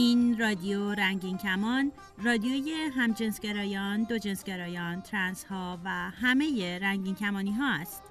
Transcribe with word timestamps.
این 0.00 0.38
رادیو 0.38 0.94
رنگین 0.94 1.38
کمان 1.38 1.92
رادیوی 2.22 2.90
همجنسگرایان، 2.96 4.02
دوجنسگرایان، 4.02 5.00
ترنس 5.00 5.44
ها 5.44 5.78
و 5.84 5.88
همه 5.90 6.78
رنگین 6.78 7.14
کمانی 7.14 7.52
ها 7.52 7.74
است. 7.74 8.02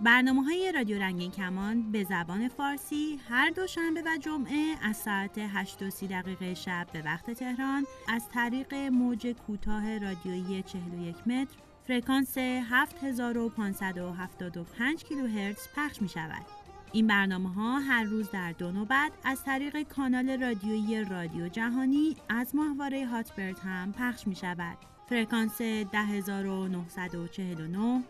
برنامه 0.00 0.42
های 0.42 0.72
رادیو 0.72 0.98
رنگین 0.98 1.30
کمان 1.30 1.92
به 1.92 2.04
زبان 2.04 2.48
فارسی 2.48 3.20
هر 3.28 3.50
دوشنبه 3.50 4.02
و 4.02 4.16
جمعه 4.20 4.74
از 4.82 4.96
ساعت 4.96 5.38
8 5.38 6.04
دقیقه 6.04 6.54
شب 6.54 6.86
به 6.92 7.02
وقت 7.02 7.30
تهران 7.30 7.86
از 8.08 8.28
طریق 8.28 8.74
موج 8.74 9.26
کوتاه 9.26 9.98
رادیویی 9.98 10.62
41 10.62 11.16
متر 11.26 11.56
فرکانس 11.86 12.38
7575 12.38 15.04
کیلوهرتز 15.04 15.68
پخش 15.76 16.02
می 16.02 16.08
شود. 16.08 16.57
این 16.92 17.06
برنامه 17.06 17.54
ها 17.54 17.78
هر 17.78 18.04
روز 18.04 18.30
در 18.30 18.52
دو 18.52 18.72
نوبت 18.72 19.12
از 19.24 19.44
طریق 19.44 19.82
کانال 19.82 20.42
رادیویی 20.42 21.04
رادیو 21.04 21.48
جهانی 21.48 22.16
از 22.28 22.56
ماهواره 22.56 23.06
هاتبرد 23.06 23.58
هم 23.58 23.92
پخش 23.92 24.26
می 24.26 24.34
شود. 24.34 24.78
فرکانس 25.08 25.60
10949 25.60 28.02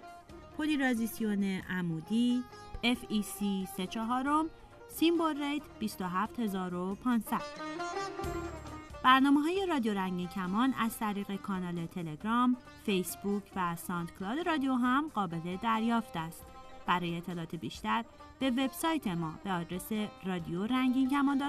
پولاریزاسیون 0.56 1.44
عمودی 1.70 2.42
FEC 2.84 3.44
34 3.76 4.46
symbol 4.88 5.42
rate 5.42 5.62
27500 5.80 7.40
برنامه 9.04 9.40
های 9.40 9.66
رادیو 9.68 9.94
رنگین 9.94 10.28
کمان 10.28 10.74
از 10.78 10.98
طریق 10.98 11.36
کانال 11.36 11.86
تلگرام، 11.86 12.56
فیسبوک 12.86 13.42
و 13.56 13.76
SoundCloud 13.76 14.46
رادیو 14.46 14.72
هم 14.72 15.10
قابل 15.14 15.56
دریافت 15.62 16.16
است. 16.16 16.57
برای 16.88 17.16
اطلاعات 17.16 17.54
بیشتر 17.54 18.04
به 18.40 18.50
وبسایت 18.50 19.06
ما 19.06 19.34
به 19.44 19.52
آدرس 19.52 19.92
رادیو 20.26 20.66
رنگین 20.66 21.10
کمان 21.10 21.42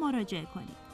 مراجعه 0.00 0.46
کنید. 0.54 0.86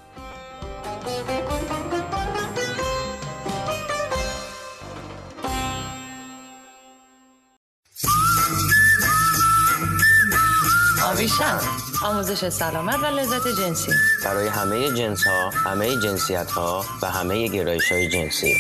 آویشم 11.05 11.61
آموزش 12.05 12.49
سلامت 12.49 12.99
و 12.99 13.07
لذت 13.07 13.61
جنسی 13.61 13.93
برای 14.25 14.49
همه 14.49 14.91
جنس 14.91 15.27
ها، 15.27 15.51
همه 15.51 15.97
جنسیت 15.97 16.51
ها 16.51 16.85
و 17.03 17.07
همه 17.11 17.49
گرایش 17.49 17.93
های 17.93 18.09
جنسی 18.09 18.55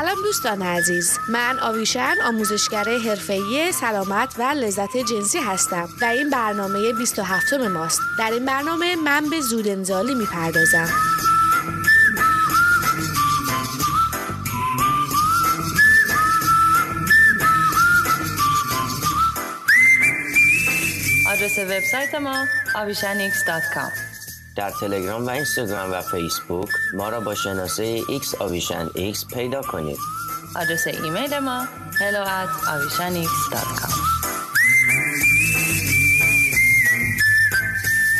سلام 0.00 0.22
دوستان 0.22 0.62
عزیز. 0.62 1.18
من 1.28 1.58
آویشن 1.58 2.14
آموزشگر 2.24 2.98
حرفه‌ای 2.98 3.72
سلامت 3.72 4.34
و 4.38 4.42
لذت 4.42 4.96
جنسی 4.96 5.38
هستم 5.38 5.88
و 6.00 6.04
این 6.04 6.30
برنامه 6.30 6.92
27 6.92 7.52
ماست. 7.52 8.00
در 8.18 8.30
این 8.30 8.44
برنامه 8.44 8.96
من 8.96 9.30
به 9.30 9.40
زود 9.40 9.68
انزالی 9.68 10.14
می‌پردازم. 10.14 10.88
آدرس 21.28 21.58
وبسایت 21.58 22.14
ما 22.14 22.44
avishanx.com 22.74 24.07
در 24.58 24.70
تلگرام 24.70 25.26
و 25.26 25.30
اینستاگرام 25.30 25.92
و 25.92 26.00
فیسبوک 26.00 26.68
ما 26.94 27.08
را 27.08 27.20
با 27.20 27.34
شناسه 27.34 28.00
X 28.00 28.40
آویشن 28.40 28.86
X 28.86 29.34
پیدا 29.34 29.62
کنید. 29.62 29.98
آدرس 30.56 30.86
ایمیل 30.86 31.38
ما 31.38 31.66
hello 31.92 32.26
at 32.26 32.48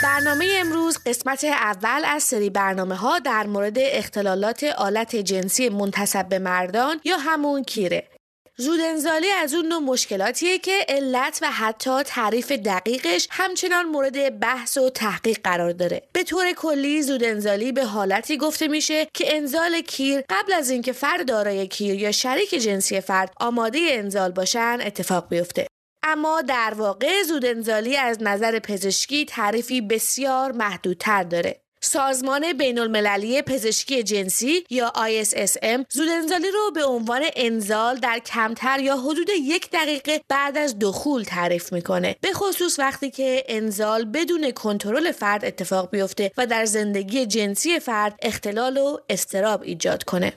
برنامه 0.03 0.57
امروز 0.61 0.99
قسمت 1.07 1.45
اول 1.45 2.03
از 2.05 2.23
سری 2.23 2.51
برنامه 2.51 2.95
ها 2.95 3.19
در 3.19 3.47
مورد 3.47 3.77
اختلالات 3.79 4.65
آلت 4.65 5.17
جنسی 5.17 5.69
منتصب 5.69 6.29
به 6.29 6.39
مردان 6.39 7.01
یا 7.05 7.17
همون 7.19 7.65
کیره. 7.65 8.18
زودنزالی 8.61 9.31
از 9.31 9.55
اون 9.55 9.67
نوع 9.67 9.79
مشکلاتیه 9.79 10.59
که 10.59 10.87
علت 10.89 11.39
و 11.43 11.51
حتی 11.51 12.03
تعریف 12.03 12.53
دقیقش 12.53 13.29
همچنان 13.31 13.87
مورد 13.87 14.41
بحث 14.41 14.77
و 14.77 14.91
تحقیق 14.91 15.39
قرار 15.45 15.73
داره. 15.73 16.03
به 16.13 16.25
طور 16.25 16.53
کلی 16.53 17.03
زودنزالی 17.03 17.73
به 17.73 17.85
حالتی 17.85 18.37
گفته 18.37 18.69
میشه 18.69 19.07
که 19.15 19.37
انزال 19.37 19.81
کیر 19.81 20.23
قبل 20.31 20.53
از 20.53 20.71
اینکه 20.71 20.93
فرد 20.93 21.29
دارای 21.29 21.67
کیر 21.67 21.95
یا 21.95 22.13
شریک 22.13 22.55
جنسی 22.55 23.01
فرد 23.01 23.33
آماده 23.41 23.79
انزال 23.91 24.33
باشن 24.33 24.79
اتفاق 24.81 25.29
بیفته. 25.29 25.67
اما 26.03 26.43
در 26.43 26.75
واقع 26.77 27.23
زودنزالی 27.23 27.97
از 27.97 28.23
نظر 28.23 28.59
پزشکی 28.59 29.25
تعریفی 29.25 29.81
بسیار 29.81 30.53
محدودتر 30.53 31.23
داره. 31.23 31.61
سازمان 31.81 32.53
بین 32.53 32.79
المللی 32.79 33.43
پزشکی 33.43 34.03
جنسی 34.03 34.65
یا 34.71 34.93
ISSM 34.97 35.85
زودانزالی 35.91 36.51
رو 36.51 36.71
به 36.75 36.85
عنوان 36.85 37.23
انزال 37.37 37.97
در 37.97 38.19
کمتر 38.19 38.81
یا 38.81 38.97
حدود 38.97 39.29
یک 39.43 39.71
دقیقه 39.71 40.21
بعد 40.29 40.59
از 40.59 40.79
دخول 40.79 41.23
تعریف 41.23 41.73
می‌کنه. 41.73 42.17
به 42.21 42.33
خصوص 42.33 42.79
وقتی 42.79 43.11
که 43.11 43.45
انزال 43.49 44.05
بدون 44.05 44.51
کنترل 44.51 45.13
فرد 45.13 45.45
اتفاق 45.45 45.91
بیفته 45.91 46.31
و 46.37 46.47
در 46.47 46.65
زندگی 46.65 47.27
جنسی 47.27 47.81
فرد 47.81 48.19
اختلال 48.23 48.77
و 48.77 48.99
استراب 49.09 49.63
ایجاد 49.63 50.05
کنه. 50.05 50.33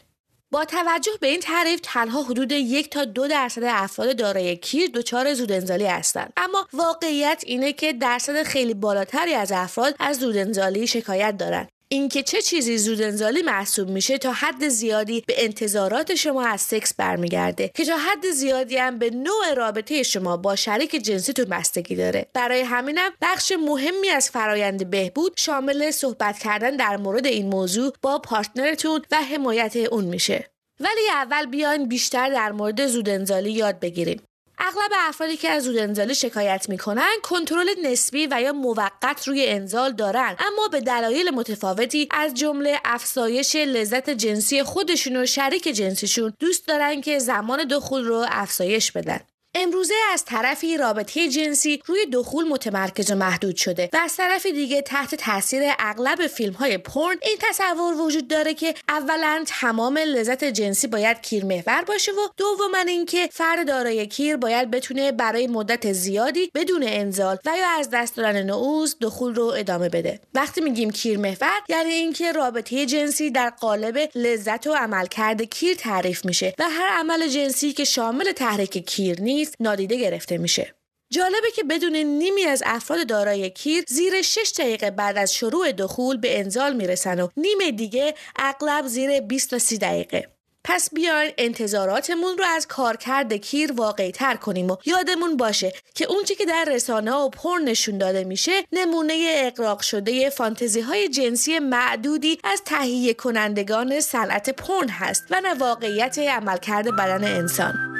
با 0.51 0.66
توجه 0.66 1.12
به 1.22 1.28
این 1.28 1.39
تعریف 1.39 1.79
تنها 1.84 2.23
حدود 2.23 2.51
یک 2.51 2.89
تا 2.89 3.06
دو 3.06 3.28
درصد 3.28 3.63
افراد 3.63 4.17
دارای 4.17 4.56
کیر 4.57 4.89
دچار 4.94 5.34
زودانزالی 5.34 5.85
هستند. 5.85 6.34
اما 6.38 6.67
واقعیت 6.73 7.44
اینه 7.47 7.73
که 7.73 7.94
درصد 7.94 8.44
خیلی 8.44 8.73
بالاتری 8.73 9.34
از 9.34 9.51
افراد 9.51 9.95
از 10.00 10.17
زودانزالی 10.17 10.88
شکایت 10.88 11.38
دارند. 11.38 11.69
اینکه 11.94 12.24
چه 12.24 12.41
چیزی 12.41 12.78
زودانزالی 12.78 13.41
محسوب 13.41 13.90
میشه 13.90 14.18
تا 14.18 14.31
حد 14.31 14.68
زیادی 14.68 15.24
به 15.28 15.34
انتظارات 15.38 16.16
شما 16.16 16.46
از 16.46 16.62
سکس 16.62 16.94
برمیگرده 16.94 17.72
که 17.75 17.85
تا 17.85 17.97
حد 17.97 18.31
زیادی 18.31 18.78
هم 18.78 19.00
به 19.00 19.09
نوع 19.09 19.53
رابطه 19.53 20.03
شما 20.03 20.38
با 20.38 20.56
شریک 20.56 20.96
جنسیتون 20.96 21.46
بستگی 21.46 21.96
داره. 21.96 22.28
برای 22.34 22.62
همینم 22.62 23.12
بخش 23.22 23.53
مهمی 23.68 24.09
از 24.09 24.30
فرایند 24.30 24.90
بهبود 24.90 25.34
شامل 25.38 25.91
صحبت 25.91 26.40
کردن 26.40 26.75
در 26.75 26.97
مورد 26.97 27.25
این 27.25 27.50
موضوع 27.50 27.94
با 28.01 28.19
پارتنرتون 28.19 29.01
و 29.12 29.16
حمایت 29.16 29.75
اون 29.75 30.06
میشه. 30.06 30.51
ولی 30.80 31.09
اول 31.13 31.46
بیاین 31.46 31.88
بیشتر 31.88 32.30
در 32.30 32.51
مورد 32.51 32.88
زودانزالی 32.88 33.51
یاد 33.51 33.80
بگیریم. 33.80 34.22
اغلب 34.63 34.91
افرادی 34.94 35.38
که 35.38 35.49
از 35.49 35.63
زود 35.63 35.77
انزالی 35.77 36.16
شکایت 36.16 36.66
می‌کنن 36.69 37.11
کنترل 37.23 37.69
نسبی 37.83 38.27
و 38.31 38.41
یا 38.41 38.53
موقت 38.53 39.27
روی 39.27 39.47
انزال 39.47 39.91
دارن. 39.91 40.35
اما 40.39 40.67
به 40.67 40.81
دلایل 40.81 41.29
متفاوتی 41.29 42.07
از 42.11 42.33
جمله 42.33 42.79
افزایش 42.85 43.55
لذت 43.55 44.09
جنسی 44.09 44.63
خودشون 44.63 45.17
و 45.17 45.25
شریک 45.25 45.63
جنسیشون 45.67 46.33
دوست 46.39 46.67
دارن 46.67 47.01
که 47.01 47.19
زمان 47.19 47.63
دخول 47.63 48.03
رو 48.03 48.25
افزایش 48.29 48.91
بدن. 48.91 49.19
امروزه 49.56 49.94
از 50.13 50.25
طرفی 50.25 50.78
رابطه 50.78 51.29
جنسی 51.29 51.81
روی 51.85 52.06
دخول 52.06 52.47
متمرکز 52.47 53.12
و 53.12 53.16
محدود 53.16 53.56
شده 53.56 53.89
و 53.94 53.97
از 53.97 54.16
طرف 54.16 54.45
دیگه 54.45 54.81
تحت 54.81 55.16
تاثیر 55.16 55.63
اغلب 55.79 56.28
فیلم 56.28 56.53
های 56.53 56.78
پرن 56.78 57.16
این 57.22 57.38
تصور 57.39 58.01
وجود 58.01 58.28
داره 58.28 58.53
که 58.53 58.73
اولا 58.89 59.44
تمام 59.47 59.97
لذت 59.97 60.44
جنسی 60.44 60.88
باید 60.88 61.22
کیر 61.22 61.45
محور 61.45 61.81
باشه 61.88 62.12
و 62.12 62.28
دوما 62.38 62.78
اینکه 62.88 63.29
فرد 63.31 63.67
دارای 63.67 64.07
کیر 64.07 64.38
باید 64.38 64.72
بتونه 64.72 65.12
برای 65.12 65.47
مدت 65.47 65.94
زیادی 65.94 66.51
بدون 66.56 66.83
انزال 66.88 67.38
و 67.45 67.50
یا 67.57 67.79
از 67.79 67.89
دست 67.89 68.16
دادن 68.16 68.44
نعوز 68.44 68.97
دخول 69.01 69.35
رو 69.35 69.45
ادامه 69.45 69.89
بده. 69.89 70.19
وقتی 70.33 70.62
میگیم 70.62 70.89
کیر 70.89 71.18
محور 71.18 71.62
یعنی 71.69 71.91
اینکه 71.91 72.31
رابطه 72.31 72.85
جنسی 72.85 73.31
در 73.31 73.50
قالب 73.50 74.09
لذت 74.16 74.68
و 74.68 74.74
عملکرد 74.74 75.42
کیر 75.42 75.75
تعریف 75.75 76.25
میشه 76.25 76.53
و 76.59 76.63
هر 76.69 77.00
عمل 77.00 77.27
جنسی 77.27 77.74
که 77.74 77.83
شامل 77.83 78.31
تحریک 78.31 78.86
کیر 78.86 79.21
نیست 79.21 79.40
نادیده 79.59 79.97
گرفته 79.97 80.38
میشه. 80.38 80.75
جالبه 81.11 81.51
که 81.55 81.63
بدون 81.63 81.95
نیمی 81.95 82.43
از 82.43 82.63
افراد 82.65 83.07
دارای 83.07 83.49
کیر 83.49 83.83
زیر 83.88 84.21
6 84.21 84.53
دقیقه 84.59 84.91
بعد 84.91 85.17
از 85.17 85.33
شروع 85.33 85.71
دخول 85.71 86.17
به 86.17 86.39
انزال 86.39 86.75
می‌رسن 86.75 87.19
و 87.19 87.27
نیم 87.38 87.75
دیگه 87.75 88.15
اغلب 88.35 88.88
زیر 88.88 89.21
20 89.21 89.49
تا 89.49 89.59
30 89.59 89.77
دقیقه. 89.77 90.27
پس 90.63 90.89
بیاین 90.93 91.31
انتظاراتمون 91.38 92.38
رو 92.38 92.45
از 92.55 92.67
کارکرد 92.67 93.33
کیر 93.33 93.71
واقعی 93.71 94.11
تر 94.11 94.35
کنیم 94.35 94.71
و 94.71 94.75
یادمون 94.85 95.38
باشه 95.38 95.73
که 95.95 96.05
اونچه 96.05 96.35
که 96.35 96.45
در 96.45 96.65
رسانه 96.65 97.11
و 97.11 97.29
پر 97.29 97.57
نشون 97.65 97.97
داده 97.97 98.23
میشه 98.23 98.51
نمونه 98.71 99.33
اقراق 99.35 99.81
شده 99.81 100.29
فانتزی 100.29 100.81
های 100.81 101.09
جنسی 101.09 101.59
معدودی 101.59 102.39
از 102.43 102.61
تهیه 102.65 103.13
کنندگان 103.13 103.99
صنعت 103.99 104.49
پرن 104.49 104.89
هست 104.89 105.23
و 105.29 105.41
نه 105.41 105.53
واقعیت 105.53 106.19
عملکرد 106.19 106.95
بدن 106.95 107.23
انسان. 107.23 107.90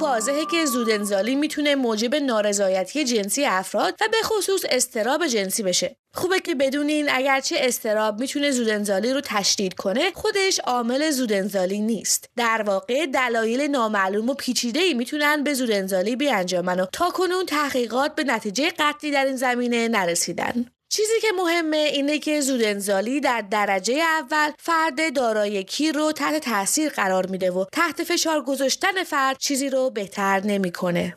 واضحه 0.00 0.46
که 0.50 0.64
زودنزالی 0.64 1.34
می‌تونه 1.34 1.74
موجب 1.74 2.14
نارضایتی 2.14 3.04
جنسی 3.04 3.44
افراد 3.44 3.94
و 4.00 4.08
به 4.10 4.16
خصوص 4.22 4.64
استراب 4.70 5.26
جنسی 5.26 5.62
بشه. 5.62 5.96
خوبه 6.14 6.40
که 6.40 6.54
بدونین 6.54 7.06
اگرچه 7.10 7.56
استراب 7.58 8.20
می‌تونه 8.20 8.50
زودنزالی 8.50 9.12
رو 9.12 9.20
تشدید 9.24 9.74
کنه 9.74 10.10
خودش 10.14 10.60
عامل 10.60 11.10
زودنزالی 11.10 11.80
نیست. 11.80 12.30
در 12.36 12.62
واقع 12.66 13.06
دلایل 13.06 13.70
نامعلوم 13.70 14.30
و 14.30 14.34
پیچیده 14.34 14.80
ای 14.80 14.94
می‌تونن 14.94 15.44
به 15.44 15.54
زودنزالی 15.54 16.16
بیانجامن 16.16 16.80
و 16.80 16.86
تا 16.92 17.10
کنون 17.10 17.46
تحقیقات 17.46 18.14
به 18.14 18.24
نتیجه 18.24 18.70
قطعی 18.78 19.10
در 19.10 19.24
این 19.24 19.36
زمینه 19.36 19.88
نرسیدن. 19.88 20.66
چیزی 20.90 21.20
که 21.22 21.28
مهمه 21.36 21.76
اینه 21.76 22.18
که 22.18 22.40
زودنزالی 22.40 23.20
در 23.20 23.40
درجه 23.40 23.94
اول 23.94 24.50
فرد 24.58 25.14
دارای 25.16 25.64
کیر 25.64 25.94
رو 25.94 26.12
تحت 26.12 26.44
تاثیر 26.44 26.88
قرار 26.88 27.26
میده 27.26 27.50
و 27.50 27.64
تحت 27.72 28.04
فشار 28.04 28.42
گذاشتن 28.42 29.04
فرد 29.04 29.38
چیزی 29.38 29.70
رو 29.70 29.90
بهتر 29.90 30.40
نمی‌کنه. 30.40 31.16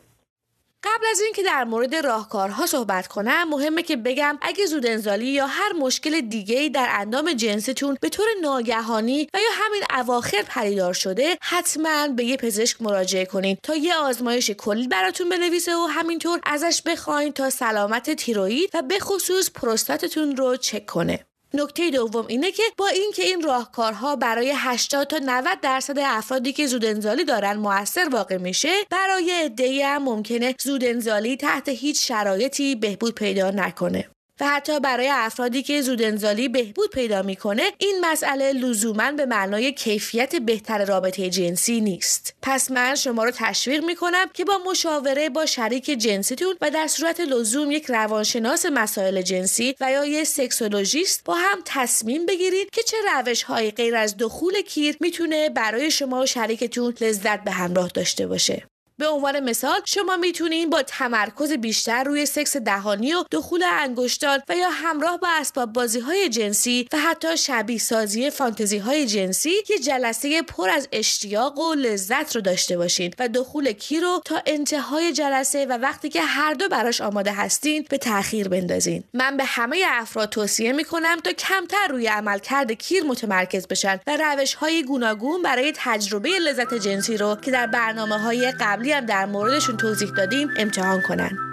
قبل 0.84 1.06
از 1.10 1.20
اینکه 1.20 1.42
در 1.42 1.64
مورد 1.64 1.94
راهکارها 1.94 2.66
صحبت 2.66 3.06
کنم 3.06 3.48
مهمه 3.48 3.82
که 3.82 3.96
بگم 3.96 4.38
اگه 4.42 4.66
زودنزالی 4.66 5.26
یا 5.26 5.46
هر 5.46 5.72
مشکل 5.72 6.20
دیگه 6.20 6.68
در 6.68 6.88
اندام 6.90 7.32
جنستون 7.32 7.96
به 8.00 8.08
طور 8.08 8.26
ناگهانی 8.42 9.28
و 9.34 9.38
یا 9.38 9.50
همین 9.52 9.82
اواخر 9.94 10.42
پدیدار 10.48 10.92
شده 10.92 11.38
حتما 11.42 12.08
به 12.08 12.24
یه 12.24 12.36
پزشک 12.36 12.82
مراجعه 12.82 13.24
کنین 13.24 13.56
تا 13.62 13.76
یه 13.76 13.94
آزمایش 13.94 14.50
کلی 14.50 14.88
براتون 14.88 15.28
بنویسه 15.28 15.76
و 15.76 15.86
همینطور 15.86 16.40
ازش 16.44 16.82
بخواین 16.82 17.32
تا 17.32 17.50
سلامت 17.50 18.10
تیروئید 18.10 18.70
و 18.74 18.82
به 18.82 18.98
خصوص 18.98 19.50
پروستاتتون 19.50 20.36
رو 20.36 20.56
چک 20.56 20.86
کنه. 20.86 21.26
نکته 21.54 21.90
دوم 21.90 22.26
اینه 22.26 22.50
که 22.50 22.62
با 22.76 22.88
اینکه 22.88 23.22
این 23.22 23.42
راهکارها 23.42 24.16
برای 24.16 24.52
80 24.56 25.06
تا 25.06 25.18
90 25.24 25.60
درصد 25.60 25.98
افرادی 25.98 26.52
که 26.52 26.66
زودنزالی 26.66 27.24
دارن 27.24 27.56
موثر 27.56 28.08
واقع 28.12 28.36
میشه 28.36 28.72
برای 28.90 29.30
عده‌ای 29.44 29.82
هم 29.82 30.02
ممکنه 30.02 30.54
زودنزالی 30.62 31.36
تحت 31.36 31.68
هیچ 31.68 32.08
شرایطی 32.08 32.74
بهبود 32.74 33.14
پیدا 33.14 33.50
نکنه. 33.50 34.08
حتی 34.46 34.80
برای 34.80 35.08
افرادی 35.12 35.62
که 35.62 35.82
زودانزالی 35.82 36.48
بهبود 36.48 36.90
پیدا 36.90 37.22
می‌کنه 37.22 37.62
این 37.78 38.00
مسئله 38.00 38.52
لزوما 38.52 39.12
به 39.12 39.26
معنای 39.26 39.72
کیفیت 39.72 40.36
بهتر 40.36 40.84
رابطه 40.84 41.30
جنسی 41.30 41.80
نیست. 41.80 42.34
پس 42.42 42.70
من 42.70 42.94
شما 42.94 43.24
رو 43.24 43.30
تشویق 43.30 43.84
می‌کنم 43.84 44.26
که 44.34 44.44
با 44.44 44.60
مشاوره 44.70 45.28
با 45.28 45.46
شریک 45.46 45.84
جنسیتون 45.84 46.54
و 46.60 46.70
در 46.70 46.86
صورت 46.86 47.20
لزوم 47.20 47.70
یک 47.70 47.86
روانشناس 47.88 48.66
مسائل 48.66 49.22
جنسی 49.22 49.74
و 49.80 49.92
یا 49.92 50.04
یک 50.04 50.24
sexologist 50.24 51.24
با 51.24 51.34
هم 51.34 51.58
تصمیم 51.64 52.26
بگیرید 52.26 52.70
که 52.70 52.82
چه 52.82 52.96
روش 53.14 53.42
های 53.42 53.70
غیر 53.70 53.96
از 53.96 54.16
دخول 54.16 54.60
کیر 54.60 54.96
می‌تونه 55.00 55.48
برای 55.48 55.90
شما 55.90 56.20
و 56.20 56.26
شریکتون 56.26 56.94
لذت 57.00 57.44
به 57.44 57.50
همراه 57.50 57.88
داشته 57.88 58.26
باشه. 58.26 58.71
به 59.02 59.08
عنوان 59.08 59.40
مثال 59.40 59.80
شما 59.84 60.16
می‌تونید 60.16 60.70
با 60.70 60.82
تمرکز 60.82 61.52
بیشتر 61.52 62.04
روی 62.04 62.26
سکس 62.26 62.56
دهانی 62.56 63.14
و 63.14 63.24
دخول 63.30 63.62
انگشتان 63.62 64.42
و 64.48 64.56
یا 64.56 64.70
همراه 64.70 65.18
با 65.18 65.28
اسباب 65.30 65.72
بازی 65.72 66.00
های 66.00 66.28
جنسی 66.28 66.88
و 66.92 66.98
حتی 66.98 67.36
شبیه 67.36 67.78
سازی 67.78 68.30
فانتزی 68.30 68.78
های 68.78 69.06
جنسی 69.06 69.50
یه 69.70 69.78
جلسه 69.78 70.42
پر 70.42 70.70
از 70.70 70.88
اشتیاق 70.92 71.58
و 71.58 71.74
لذت 71.74 72.36
رو 72.36 72.42
داشته 72.42 72.76
باشین 72.76 73.14
و 73.18 73.28
دخول 73.28 73.72
کیر 73.72 74.00
رو 74.00 74.22
تا 74.24 74.42
انتهای 74.46 75.12
جلسه 75.12 75.66
و 75.66 75.72
وقتی 75.72 76.08
که 76.08 76.22
هر 76.22 76.54
دو 76.54 76.68
براش 76.68 77.00
آماده 77.00 77.32
هستین 77.32 77.86
به 77.90 77.98
تاخیر 77.98 78.48
بندازین. 78.48 79.04
من 79.14 79.36
به 79.36 79.44
همه 79.44 79.82
افراد 79.86 80.28
توصیه 80.28 80.72
می‌کنم 80.72 81.20
تا 81.24 81.32
کمتر 81.32 81.86
روی 81.90 82.06
عملکرد 82.06 82.72
کیر 82.72 83.02
متمرکز 83.02 83.66
بشن 83.66 84.00
و 84.06 84.16
روش 84.16 84.54
های 84.54 84.82
گوناگون 84.82 85.42
برای 85.42 85.72
تجربه 85.76 86.28
لذت 86.28 86.74
جنسی 86.74 87.16
رو 87.16 87.36
که 87.36 87.50
در 87.50 87.66
برنامه 87.66 88.18
های 88.18 88.52
قبلی 88.60 88.91
هم 88.92 89.06
در 89.06 89.26
موردشون 89.26 89.76
توضیح 89.76 90.10
دادیم 90.10 90.48
امتحان 90.56 91.00
کنن. 91.00 91.51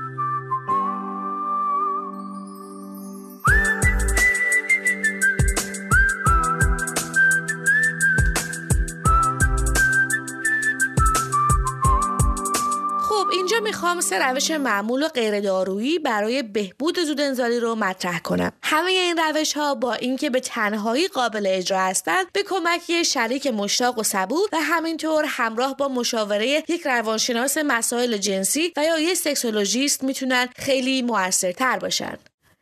می‌خوام 13.70 14.02
سه 14.02 14.20
روش 14.20 14.52
معمول 14.52 15.04
و 15.04 15.08
غیر 15.08 15.40
دارویی 15.40 16.00
برای 16.00 16.44
بهبود 16.44 17.00
زودنزالی 17.00 17.60
رو 17.60 17.76
مطرح 17.76 18.20
کنم. 18.20 18.52
همه 18.64 18.92
این 18.92 19.18
روش 19.18 19.54
ها 19.54 19.76
با 19.76 19.94
اینکه 19.94 20.30
به 20.30 20.40
تنهایی 20.40 21.08
قابل 21.08 21.48
اجرا 21.50 21.80
هستند 21.80 22.32
به 22.34 22.44
کمک 22.44 23.04
شریک 23.04 23.48
مشتاق 23.48 24.00
و 24.00 24.04
صبور 24.04 24.50
و 24.54 24.58
همینطور 24.62 25.26
همراه 25.28 25.78
با 25.78 25.88
مشاوره 25.88 26.48
یک 26.48 26.82
روانشناس 26.86 27.58
مسائل 27.58 28.18
جنسی 28.18 28.74
و 28.78 28.84
یا 28.84 29.00
یک 29.00 29.14
سکسولوژیست 29.14 30.04
می‌تونن 30.04 30.50
خیلی 30.56 31.02
موثرتر 31.02 31.80
باشن. 31.80 32.18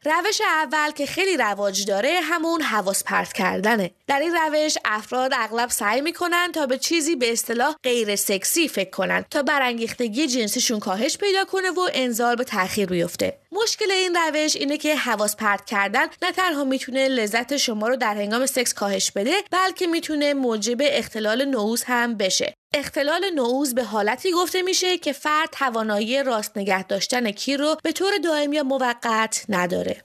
روش 0.08 0.42
اول 0.42 0.92
که 0.92 1.06
خیلی 1.06 1.38
رواج 1.38 1.86
داره 1.86 2.20
همون 2.24 2.62
حواس 2.62 3.04
پرت 3.04 3.34
کردنه. 3.34 3.92
در 4.08 4.20
این 4.20 4.36
روش 4.36 4.78
افراد 4.86 5.32
اغلب 5.36 5.70
سعی 5.70 6.02
می‌کنن 6.02 6.52
تا 6.52 6.66
به 6.66 6.78
چیزی 6.78 7.16
به 7.16 7.32
اصطلاح 7.32 7.76
غیر 7.84 8.16
سکسی 8.16 8.68
فکر 8.68 8.90
کنن 8.90 9.26
تا 9.32 9.44
برانگیختگی 9.44 10.28
جنسیشون 10.28 10.80
کاهش 10.80 11.18
پیدا 11.18 11.46
کنه 11.46 11.72
و 11.72 11.90
انزال 11.94 12.36
به 12.36 12.44
تاخیر 12.44 12.90
بیفته. 12.90 13.38
مشکل 13.64 13.92
این 13.92 14.16
روش 14.16 14.56
اینه 14.56 14.78
که 14.78 14.96
حواس 14.96 15.36
پرت 15.36 15.66
کردن 15.66 16.08
نه 16.22 16.32
تنها 16.32 16.64
می‌تونه 16.64 17.08
لذت 17.08 17.58
شما 17.58 17.88
رو 17.88 17.96
در 17.96 18.16
هنگام 18.16 18.46
سکس 18.46 18.74
کاهش 18.74 19.12
بده 19.12 19.34
بلکه 19.52 19.88
می‌تونه 19.88 20.34
موجب 20.34 20.78
اختلال 20.82 21.46
نعوز 21.46 21.84
هم 21.84 22.16
بشه. 22.16 22.54
اختلال 22.74 23.30
نعوز 23.36 23.76
به 23.76 23.84
حالتی 23.84 24.32
گفته 24.32 24.62
میشه 24.62 24.98
که 24.98 25.14
فرد 25.14 25.50
توانایی 25.52 26.24
راست 26.24 26.58
نگه 26.58 26.84
داشتن 26.84 27.32
کیر 27.32 27.60
رو 27.60 27.78
به 27.84 27.92
طور 27.92 28.18
دائم 28.18 28.54
یا 28.54 28.64
موقت 28.64 29.46
نداره. 29.50 30.04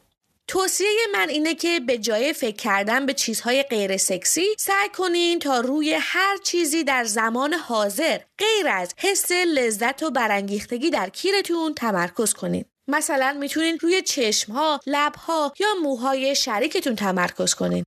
توصیه 0.48 1.06
من 1.12 1.28
اینه 1.28 1.54
که 1.54 1.80
به 1.80 1.98
جای 1.98 2.32
فکر 2.32 2.56
کردن 2.56 3.06
به 3.06 3.14
چیزهای 3.14 3.62
غیر 3.62 3.96
سکسی 3.96 4.46
سعی 4.58 4.88
کنین 4.88 5.38
تا 5.38 5.60
روی 5.60 5.98
هر 6.00 6.36
چیزی 6.44 6.84
در 6.84 7.04
زمان 7.04 7.54
حاضر 7.54 8.18
غیر 8.38 8.68
از 8.68 8.94
حس 8.96 9.32
لذت 9.32 10.02
و 10.02 10.10
برانگیختگی 10.10 10.90
در 10.90 11.08
کیرتون 11.08 11.74
تمرکز 11.74 12.32
کنین. 12.32 12.64
مثلا 12.88 13.36
می‌تونین 13.40 13.78
روی 13.78 14.02
چشمها، 14.02 14.80
لبها 14.86 15.52
یا 15.60 15.68
موهای 15.82 16.34
شریکتون 16.34 16.96
تمرکز 16.96 17.54
کنین. 17.54 17.84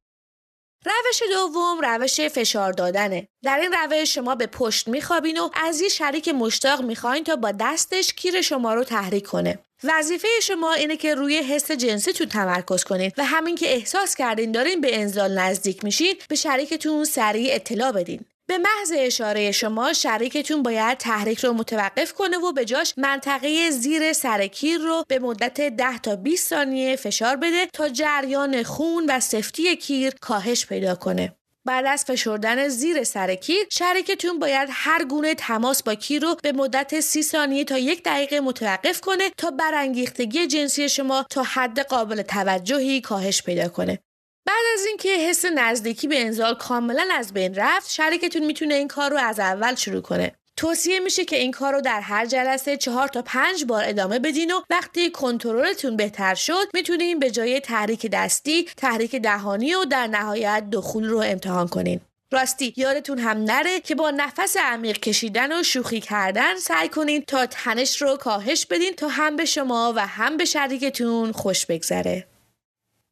روش 0.86 1.22
دوم 1.32 1.82
روش 1.82 2.22
فشار 2.22 2.74
دادنه. 2.74 3.28
در 3.44 3.60
این 3.60 3.74
روش 3.74 4.14
شما 4.14 4.36
به 4.36 4.48
پشت 4.48 4.88
میخوابین 4.88 5.40
و 5.40 5.50
از 5.54 5.82
یه 5.82 5.90
شریک 5.90 6.28
مشتاق 6.28 6.82
می‌خواین 6.82 7.24
تا 7.24 7.36
با 7.36 7.52
دستش 7.52 8.14
کیر 8.14 8.42
شما 8.42 8.74
رو 8.74 8.84
تحریک 8.84 9.28
کنه. 9.28 9.60
وظیفه 9.84 10.28
شما 10.44 10.74
اینه 10.74 10.98
که 10.98 11.16
روی 11.16 11.38
حس 11.38 11.72
جنسیتون 11.72 12.28
تمرکز 12.28 12.84
کنید 12.84 13.14
و 13.18 13.26
همین 13.26 13.56
که 13.56 13.74
احساس 13.74 14.16
کردین 14.16 14.52
دارین 14.52 14.82
به 14.82 15.00
انزال 15.00 15.40
نزدیک 15.40 15.84
میشین 15.84 16.16
به 16.30 16.36
شریکتون 16.36 17.06
سریع 17.06 17.56
اطلاع 17.56 17.92
بدین. 17.92 18.26
به 18.48 18.58
محض 18.58 18.94
اشاره 18.96 19.52
شما 19.52 19.94
شریکتون 19.94 20.64
باید 20.64 20.98
تحریک 20.98 21.40
رو 21.40 21.54
متوقف 21.54 22.14
کنه 22.14 22.38
و 22.38 22.52
به 22.52 22.66
جاش 22.66 22.94
منطقه 22.98 23.70
زیر 23.70 24.14
سرکیر 24.14 24.78
رو 24.78 25.04
به 25.08 25.20
مدت 25.20 25.62
10 25.62 25.98
تا 25.98 26.16
20 26.16 26.50
ثانیه 26.50 26.96
فشار 26.96 27.36
بده 27.36 27.66
تا 27.66 27.90
جریان 27.90 28.64
خون 28.64 29.06
و 29.10 29.20
سفتی 29.20 29.76
کیر 29.76 30.14
کاهش 30.22 30.66
پیدا 30.66 30.96
کنه. 30.96 31.36
بعد 31.66 31.86
از 31.86 32.06
فشردن 32.06 32.68
زیر 32.68 33.04
سر 33.04 33.36
کیر 33.36 33.68
شریکتون 33.70 34.40
باید 34.40 34.70
هر 34.72 35.06
گونه 35.06 35.36
تماس 35.36 35.84
با 35.84 35.96
کیر 35.96 36.22
رو 36.22 36.36
به 36.44 36.52
مدت 36.52 37.00
سی 37.00 37.24
ثانیه 37.24 37.64
تا 37.64 37.78
یک 37.78 38.04
دقیقه 38.04 38.40
متوقف 38.40 39.02
کنه 39.02 39.30
تا 39.38 39.52
برانگیختگی 39.52 40.48
جنسی 40.48 40.90
شما 40.90 41.26
تا 41.30 41.44
حد 41.44 41.80
قابل 41.80 42.22
توجهی 42.22 43.02
کاهش 43.02 43.44
پیدا 43.44 43.70
کنه 43.70 44.00
بعد 44.46 44.66
از 44.74 44.86
اینکه 44.86 45.10
حس 45.10 45.46
نزدیکی 45.46 46.08
به 46.08 46.22
انزال 46.22 46.56
کاملا 46.56 47.08
از 47.12 47.34
بین 47.34 47.56
رفت 47.56 47.92
شریکتون 47.92 48.46
می‌تونه 48.46 48.74
این 48.74 48.88
کار 48.88 49.12
رو 49.12 49.18
از 49.18 49.40
اول 49.40 49.76
شروع 49.76 50.02
کنه. 50.02 50.32
توصیه 50.58 51.00
میشه 51.00 51.26
که 51.26 51.36
این 51.36 51.52
کار 51.52 51.74
رو 51.74 51.82
در 51.82 52.02
هر 52.02 52.26
جلسه 52.26 52.78
چهار 52.78 53.08
تا 53.08 53.22
پنج 53.22 53.66
بار 53.66 53.84
ادامه 53.88 54.20
بدین 54.20 54.52
و 54.52 54.62
وقتی 54.70 55.12
کنترلتون 55.12 55.96
بهتر 55.96 56.36
شد 56.36 56.68
می‌تونین 56.74 57.20
به 57.20 57.32
جای 57.32 57.60
تحریک 57.60 58.06
دستی 58.06 58.68
تحریک 58.78 59.16
دهانی 59.16 59.74
و 59.74 59.86
در 59.86 60.08
نهایت 60.08 60.64
دخول 60.72 61.06
رو 61.06 61.18
امتحان 61.18 61.68
کنین. 61.68 62.02
راستی 62.32 62.74
یادتون 62.78 63.20
هم 63.20 63.38
نره 63.38 63.80
که 63.80 63.96
با 63.96 64.12
نفس 64.12 64.58
عمیق 64.58 65.00
کشیدن 65.00 65.60
و 65.60 65.64
شوخی 65.64 66.02
کردن 66.02 66.56
سعی 66.56 66.90
کنین 66.90 67.22
تا 67.22 67.46
تنش 67.46 68.02
رو 68.02 68.18
کاهش 68.18 68.66
بدین 68.66 68.94
تا 68.94 69.08
هم 69.08 69.36
به 69.36 69.46
شما 69.46 69.94
و 69.96 70.08
هم 70.08 70.38
به 70.38 70.46
شریکتون 70.46 71.32
خوش 71.32 71.66
بگذره. 71.66 72.28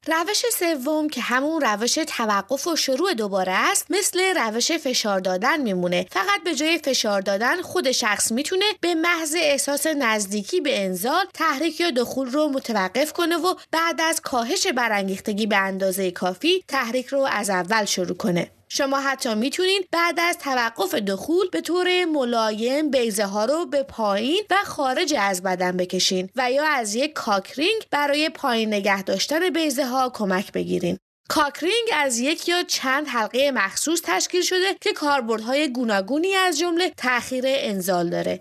روش 0.08 0.46
سوم 0.60 1.10
که 1.10 1.22
همون 1.22 1.62
روش 1.62 1.94
توقف 2.08 2.68
و 2.68 2.76
شروع 2.76 3.14
دوباره 3.14 3.52
است 3.52 3.86
مثل 3.90 4.38
روش 4.38 4.72
فشار 4.72 5.20
دادن 5.20 5.62
میمونه. 5.62 6.08
فقط 6.12 6.44
به 6.44 6.56
جای 6.56 6.78
فشار 6.78 7.22
دادن 7.22 7.62
خود 7.62 7.92
شخص 7.92 8.32
می‌تونه 8.32 8.66
به 8.82 8.96
محض 8.96 9.36
احساس 9.38 9.88
نزدیکی 9.88 10.62
به 10.62 10.84
انزال 10.84 11.26
تحریک 11.34 11.80
یا 11.80 11.92
دخول 11.92 12.32
رو 12.32 12.48
متوقف 12.48 13.14
کنه 13.14 13.38
و 13.38 13.56
بعد 13.72 14.02
از 14.02 14.22
کاهش 14.22 14.68
برانگیختگی 14.68 15.48
به 15.48 15.58
اندازه 15.58 16.12
کافی 16.12 16.64
تحریک 16.68 17.08
رو 17.08 17.28
از 17.32 17.50
اول 17.50 17.86
شروع 17.86 18.18
کنه. 18.18 18.52
شما 18.76 19.00
حتی 19.00 19.36
می‌تونید 19.36 19.88
بعد 19.92 20.20
از 20.20 20.38
توقف 20.38 20.96
دخول 20.96 21.50
به 21.52 21.62
طور 21.62 22.06
ملایم 22.06 22.92
بیضه 22.92 23.26
ها 23.26 23.46
رو 23.46 23.66
به 23.66 23.84
پایین 23.84 24.44
و 24.50 24.56
خارج 24.66 25.16
از 25.20 25.44
بدن 25.44 25.78
بکشین 25.78 26.30
و 26.36 26.52
یا 26.52 26.64
از 26.66 26.96
یک 26.96 27.14
cock 27.14 27.48
ring 27.48 27.82
برای 27.92 28.30
پایین 28.30 28.74
نگه 28.74 29.04
داشتن 29.04 29.50
بیزه 29.50 29.86
ها 29.86 30.10
کمک 30.10 30.52
بگیرین. 30.52 30.98
کاکرینگ 31.30 31.88
از 31.94 32.20
یک 32.20 32.50
یا 32.50 32.64
چند 32.64 33.08
حلقه 33.08 33.52
مخصوص 33.52 34.02
تشکیل 34.04 34.42
شده 34.42 34.76
که 34.82 34.94
کاربردهای 34.94 35.72
گوناگونی 35.74 36.36
از 36.36 36.60
جمله 36.60 36.90
تأخیر 36.98 37.44
انزال 37.48 38.10
داره. 38.10 38.40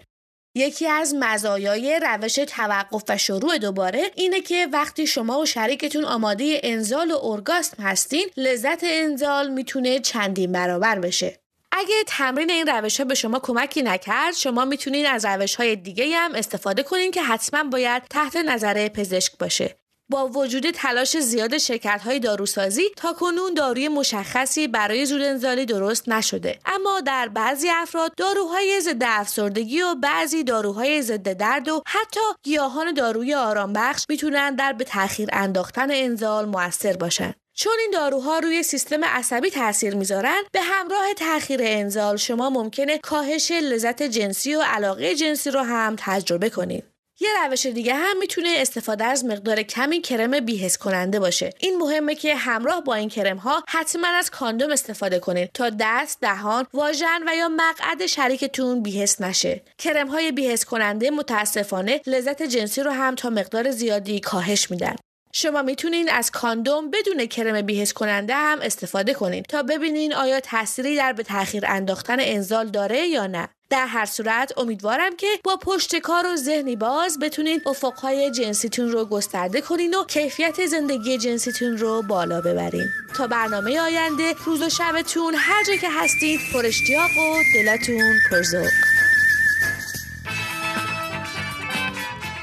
یکی 0.54 0.86
از 0.86 1.14
مزایای 1.14 2.00
روش 2.02 2.34
توقف 2.34 3.02
و 3.08 3.18
شروع 3.18 3.58
دوباره 3.58 4.02
اینه 4.14 4.40
که 4.40 4.68
وقتی 4.72 5.06
شما 5.06 5.38
و 5.38 5.46
شریکتون 5.46 6.04
آماده 6.04 6.60
انزال 6.62 7.10
و 7.10 7.18
ارگاسم 7.22 7.82
هستین 7.82 8.30
لذت 8.36 8.80
انزال 8.82 9.50
می‌تونه 9.50 10.00
چندین 10.00 10.52
برابر 10.52 10.98
بشه. 10.98 11.38
اگه 11.72 11.94
تمرین 12.06 12.50
این 12.50 12.66
روش 12.66 13.00
ها 13.00 13.04
به 13.04 13.14
شما 13.14 13.38
کمکی 13.38 13.82
نکرد 13.82 14.34
شما 14.34 14.64
می‌تونید 14.64 15.06
از 15.06 15.24
روش 15.24 15.54
های 15.54 15.76
دیگه 15.76 16.16
هم 16.16 16.34
استفاده 16.34 16.82
کنین 16.82 17.10
که 17.10 17.22
حتما 17.22 17.64
باید 17.64 18.02
تحت 18.10 18.36
نظر 18.36 18.88
پزشک 18.88 19.38
باشه. 19.38 19.76
با 20.12 20.28
وجود 20.28 20.70
تلاش 20.70 21.18
زیاد 21.18 21.52
های 22.04 22.20
داروسازی 22.20 22.82
تا 22.96 23.12
کنون 23.12 23.54
داروی 23.54 23.88
مشخصی 23.88 24.68
برای 24.68 25.06
زودانزالی 25.06 25.66
درست 25.66 26.08
نشده. 26.08 26.58
اما 26.66 27.00
در 27.00 27.28
بعضی 27.28 27.68
افراد 27.70 28.12
داروهای 28.16 28.80
ضد 28.80 29.02
افسردگی 29.02 29.82
و 29.82 29.94
بعضی 29.94 30.44
داروهای 30.44 31.02
ضد 31.02 31.32
درد 31.32 31.68
و 31.68 31.82
حتی 31.86 32.20
گیاهان 32.42 32.94
داروی 32.94 33.34
آرامبخش 33.34 34.04
می‌تونن 34.08 34.54
در 34.54 34.72
به 34.72 34.84
تاخیر 34.84 35.28
انداختن 35.32 35.90
انزال 35.90 36.44
موثر 36.44 36.96
باشند 36.96 37.34
چون 37.54 37.72
این 37.80 37.90
داروها 37.90 38.38
روی 38.38 38.62
سیستم 38.62 39.04
عصبی 39.04 39.50
تاثیر 39.50 39.94
می‌ذارن 39.94 40.42
به 40.52 40.60
همراه 40.60 41.14
تاخیر 41.14 41.60
انزال 41.62 42.16
شما 42.16 42.50
ممکنه 42.50 42.98
کاهش 42.98 43.50
لذت 43.50 44.02
جنسی 44.02 44.54
و 44.54 44.60
علاقه 44.60 45.14
جنسی 45.14 45.50
رو 45.50 45.60
هم 45.60 45.96
تجربه 45.98 46.50
کنید 46.50 46.91
یه 47.22 47.28
روش 47.46 47.66
دیگه 47.66 47.94
هم 47.94 48.18
می‌تونه 48.18 48.54
استفاده 48.56 49.04
از 49.04 49.24
مقدار 49.24 49.62
کمی 49.62 50.00
کرم 50.00 50.40
بیهس 50.40 50.78
کننده 50.78 51.20
باشه. 51.20 51.50
این 51.58 51.78
مهمه 51.78 52.14
که 52.14 52.34
همراه 52.34 52.84
با 52.84 52.94
این 52.94 53.08
کرم 53.08 53.36
ها 53.36 53.64
حتما 53.68 54.08
از 54.08 54.30
کاندوم 54.30 54.70
استفاده 54.70 55.18
کنید 55.18 55.50
تا 55.54 55.70
دست 55.80 56.20
دهان 56.20 56.66
واژن 56.74 57.22
و 57.26 57.34
یا 57.36 57.48
مقعد 57.48 58.06
شریکتون 58.06 58.82
بیهس 58.82 59.20
نشه. 59.20 59.62
کرم 59.78 60.08
های 60.08 60.32
بیهس 60.32 60.64
کننده 60.64 61.10
متاسفانه 61.10 62.00
لذت 62.06 62.42
جنسی 62.42 62.82
رو 62.82 62.90
هم 62.90 63.14
تا 63.14 63.30
مقدار 63.30 63.70
زیادی 63.70 64.20
کاهش 64.20 64.70
میدن. 64.70 64.96
شما 65.32 65.62
می‌تونین 65.62 66.10
از 66.10 66.30
کاندوم 66.30 66.90
بدون 66.90 67.26
کرم 67.26 67.62
بیهس 67.62 67.92
کننده 67.92 68.34
هم 68.34 68.58
استفاده 68.62 69.14
کنید 69.14 69.44
تا 69.44 69.62
ببینین 69.62 70.14
آیا 70.14 70.40
تأثیری 70.40 70.96
در 70.96 71.12
به 71.12 71.22
تاخیر 71.22 71.64
انداختن 71.66 72.16
انزال 72.20 72.68
داره 72.68 73.06
یا 73.06 73.26
نه. 73.26 73.48
در 73.72 73.86
هر 73.86 74.06
صورت 74.06 74.58
امیدوارم 74.58 75.16
که 75.16 75.26
با 75.44 75.56
پشت 75.56 75.96
کار 75.96 76.26
و 76.32 76.36
ذهنی 76.36 76.76
باز 76.76 77.18
بتونید 77.18 77.62
افقهای 77.68 78.30
جنسیتون 78.30 78.88
رو 78.88 79.04
گسترده 79.04 79.60
کنین 79.60 79.94
و 79.94 80.04
کیفیت 80.04 80.66
زندگی 80.66 81.18
جنسیتون 81.18 81.78
رو 81.78 82.02
بالا 82.02 82.40
ببرین. 82.40 82.86
تا 83.16 83.26
برنامه 83.26 83.80
آینده 83.80 84.34
روز 84.44 84.62
و 84.62 84.68
شبتون 84.68 85.34
هر 85.36 85.64
جا 85.64 85.76
که 85.76 85.88
هستید 85.90 86.40
پر 86.52 86.66
و 86.66 87.42
دلتون 87.54 88.12
پرزوق. 88.30 88.70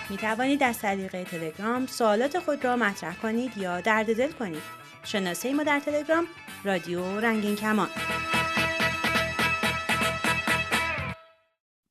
می 0.10 0.18
توانید 0.18 0.64
از 0.64 0.80
طریق 0.80 1.24
تلگرام 1.24 1.88
سوالات 1.88 2.40
خود 2.40 2.66
را 2.66 2.76
مطرح 2.76 3.16
کنید 3.16 3.58
یا 3.58 3.82
درد 3.82 4.18
دل 4.18 4.32
کنید. 4.32 4.62
شناسه 5.04 5.54
ما 5.54 5.64
در 5.64 5.80
تلگرام 5.80 6.28
رادیو 6.64 7.20
رنگین 7.20 7.56
کمان. 7.56 7.90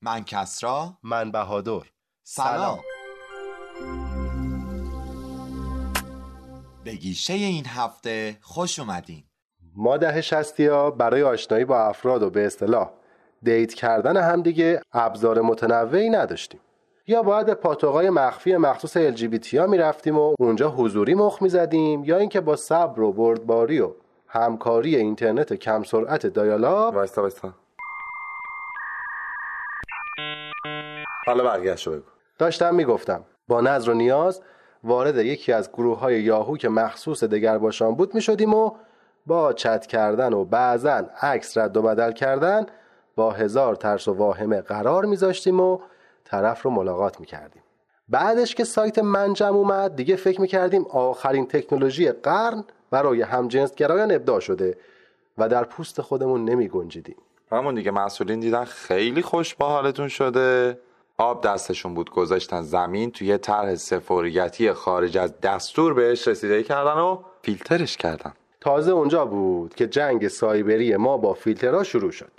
من 0.03 0.25
کسرا. 0.25 0.99
من 1.03 1.31
بهادر. 1.31 1.81
سلام. 2.23 2.79
به 6.85 6.95
گیشه 6.95 7.33
این 7.33 7.65
هفته 7.67 8.37
خوش 8.41 8.79
اومدین. 8.79 9.25
ما 9.77 9.97
ده 9.97 10.21
شستی 10.21 10.67
ها 10.67 10.91
برای 10.91 11.23
آشنایی 11.23 11.65
با 11.65 11.79
افراد 11.79 12.23
و 12.23 12.31
به 12.31 12.47
اصطلاح 12.47 12.91
دیت 13.43 13.75
کردن 13.75 14.17
همدیگه 14.17 14.81
ابزار 14.93 15.41
متنوعی 15.41 16.11
نداشتیم. 16.11 16.61
یا 17.07 17.23
باید 17.23 17.47
به 17.47 17.55
پاتوقای 17.55 18.11
مخفی 18.11 18.57
مخصوص 18.57 18.99
LGBT 18.99 19.55
ها 19.55 19.67
می‌رفتیم 19.67 20.19
و 20.19 20.35
اونجا 20.39 20.71
حضوری 20.71 21.15
مخ 21.15 21.43
می‌زدیم 21.43 22.05
یا 22.05 22.17
اینکه 22.17 22.41
با 22.41 22.57
صبر 22.57 23.01
و 23.01 23.13
بردباری 23.13 23.81
و 23.81 23.93
همکاری 24.27 24.97
اینترنت 24.97 25.53
کم 25.53 25.83
سرعت 25.83 26.27
دایالا 26.27 26.91
وایستا 26.91 27.21
وایستا. 27.21 27.55
حالا 31.29 31.45
برگشت 31.45 31.89
بگو. 31.89 32.03
داشتم 32.39 32.75
می‌گفتم. 32.75 33.25
با 33.49 33.61
نظر 33.61 33.91
و 33.91 33.95
نیاز 33.95 34.43
وارد 34.85 35.17
یکی 35.17 35.53
از 35.53 35.73
گروه 35.73 35.99
های 35.99 36.23
یاهو 36.23 36.57
که 36.57 36.69
مخصوص 36.69 37.25
باشان 37.61 37.95
بود 37.95 38.15
می 38.15 38.21
شدیم 38.21 38.55
و 38.55 38.71
با 39.27 39.53
چت 39.53 39.87
کردن 39.87 40.33
و 40.33 40.45
بعضا 40.45 41.03
عکس 41.23 41.59
رد 41.59 41.77
و 41.77 41.83
بدل 41.83 42.13
کردن 42.13 42.67
با 43.17 43.31
هزار 43.31 43.75
ترس 43.75 44.09
و 44.09 44.13
واهمه 44.13 44.61
قرار 44.61 45.05
میذاشتیم 45.05 45.61
و 45.61 45.79
طرف 46.25 46.63
رو 46.63 46.71
ملاقات 46.71 47.21
می‌کردیم. 47.21 47.63
بعدش 48.09 48.55
که 48.55 48.65
سایت 48.65 48.99
منجم 48.99 49.57
اومد 49.57 49.97
دیگه 49.97 50.17
فکر 50.17 50.41
می‌کردیم 50.41 50.87
آخرین 50.91 51.47
تکنولوژی 51.47 52.13
قرن 52.13 52.65
برای 52.91 53.23
همجنسگرایان 53.23 54.13
ابداع 54.13 54.41
شده 54.41 54.79
و 55.39 55.49
در 55.49 55.65
پوست 55.65 56.01
خودمون 56.01 56.45
نمی 56.45 56.69
گنجیدیم 56.69 57.17
همون 57.53 57.75
دیگه 57.75 57.91
مسئولین 57.91 58.41
دیدن 58.41 58.65
خیلی 58.65 59.23
خوش 59.23 59.55
با 59.55 59.69
حالتون 59.69 60.09
شده. 60.09 60.79
آب 61.21 61.45
دستشون 61.45 61.95
بود 61.95 62.11
گذاشتن 62.11 62.63
زمین 62.63 63.11
توی 63.11 63.39
طرح 63.39 63.75
سفوریتی 63.75 64.73
خارج 64.73 65.19
از 65.19 65.41
دستور 65.41 65.95
بهش 65.95 66.29
رسیده 66.29 66.63
کردن 66.63 67.01
و 67.01 67.23
فیلترش 67.43 67.97
کردن. 67.97 68.33
تازه 68.61 68.93
اونجا 68.93 69.25
بود 69.25 69.75
که 69.75 69.87
جنگ 69.87 70.29
سایبری 70.29 70.97
ما 70.97 71.17
با 71.17 71.35
فیلترها 71.35 71.85
شروع 71.85 72.11
شد. 72.11 72.31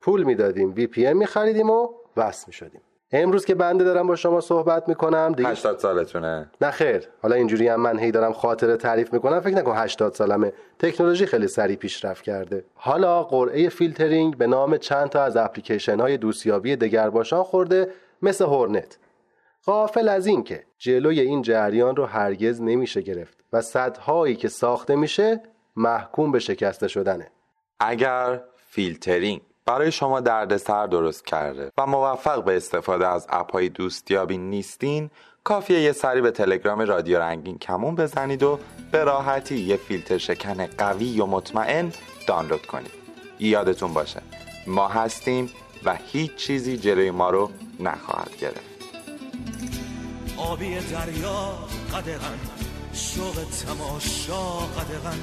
پول 0.00 0.22
می‌دادیم 0.22 0.74
وی 0.76 0.86
پی 0.86 1.06
ام 1.06 1.16
میخریدیم 1.16 1.70
و 1.70 1.88
وصل 2.16 2.44
می‌شدیم. 2.46 2.80
امروز 3.12 3.44
که 3.44 3.54
بنده 3.54 3.84
دارم 3.84 4.06
با 4.06 4.16
شما 4.16 4.40
صحبت 4.40 4.88
می‌کنم 4.88 5.32
دیگه 5.36 5.48
80 5.48 5.78
سالتونه. 5.78 6.50
نه 6.60 6.70
خیر. 6.70 7.08
حالا 7.22 7.36
اینجوری 7.36 7.68
هم 7.68 7.80
من 7.80 7.98
هی 7.98 8.10
دارم 8.10 8.32
خاطره 8.32 8.76
تعریف 8.76 9.12
می‌کنم. 9.12 9.40
فکر 9.40 9.54
نکن 9.54 9.76
80 9.76 10.14
سالمه. 10.14 10.52
تکنولوژی 10.78 11.26
خیلی 11.26 11.48
سریع 11.48 11.76
پیشرفت 11.76 12.24
کرده. 12.24 12.64
حالا 12.74 13.22
قرعه 13.22 13.68
فیلترینگ 13.68 14.36
به 14.36 14.46
نام 14.46 14.76
چند 14.76 15.08
تا 15.08 15.22
از 15.22 15.36
اپلیکیشن 15.36 16.00
های 16.00 16.16
دوستیابی 16.16 16.76
دگرباشان 16.76 17.42
خورده 17.42 17.88
مثل 18.22 18.44
Hornet. 18.44 18.98
غافل 19.66 20.08
از 20.08 20.26
این 20.26 20.44
که 20.44 20.64
جلوی 20.78 21.20
این 21.20 21.42
جریان 21.42 21.96
رو 21.96 22.06
هرگز 22.06 22.62
نمیشه 22.62 23.00
گرفت 23.00 23.38
و 23.52 23.60
سدهایی 23.60 24.36
که 24.36 24.48
ساخته 24.48 24.96
میشه 24.96 25.40
محکوم 25.76 26.32
به 26.32 26.38
شکسته 26.38 26.88
شدنه. 26.88 27.30
اگر 27.80 28.40
فیلترینگ 28.56 29.40
برای 29.68 29.92
شما 29.92 30.20
دردسر 30.20 30.86
درست 30.86 31.26
کرده 31.26 31.72
و 31.78 31.86
موفق 31.86 32.44
به 32.44 32.56
استفاده 32.56 33.06
از 33.06 33.26
اپهای 33.30 33.68
دوستیابی 33.68 34.38
نیستین 34.38 35.10
کافیه 35.44 35.80
یه 35.80 35.92
سری 35.92 36.20
به 36.20 36.30
تلگرام 36.30 36.80
رادیو 36.80 37.18
رنگین 37.18 37.58
کمون 37.58 37.94
بزنید 37.94 38.42
و 38.42 38.58
به 38.92 39.04
راحتی 39.04 39.56
یه 39.58 39.76
فیلتر 39.76 40.18
شکن 40.18 40.66
قوی 40.66 41.20
و 41.20 41.26
مطمئن 41.26 41.92
دانلود 42.26 42.66
کنید. 42.66 42.90
یادتون 43.40 43.94
باشه 43.94 44.22
ما 44.66 44.88
هستیم 44.88 45.50
و 45.84 45.96
هیچ 46.12 46.34
چیزی 46.34 46.76
جلوی 46.76 47.10
ما 47.10 47.30
رو 47.30 47.50
نخواهد 47.80 48.36
گرفت. 48.40 48.60
آبی 50.36 50.78
دریا 50.80 51.54
قدغن 51.94 52.38
شوق 52.92 53.34
تماشا 53.34 54.56
قدغن 54.58 55.18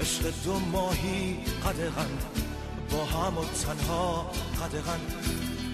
عشق 0.00 0.22
دو 0.44 0.58
ماهی 0.72 1.38
قدغن. 1.64 2.35
هم 3.04 3.38
و 3.38 3.44
تنها 3.44 4.30
قدغن 4.60 5.00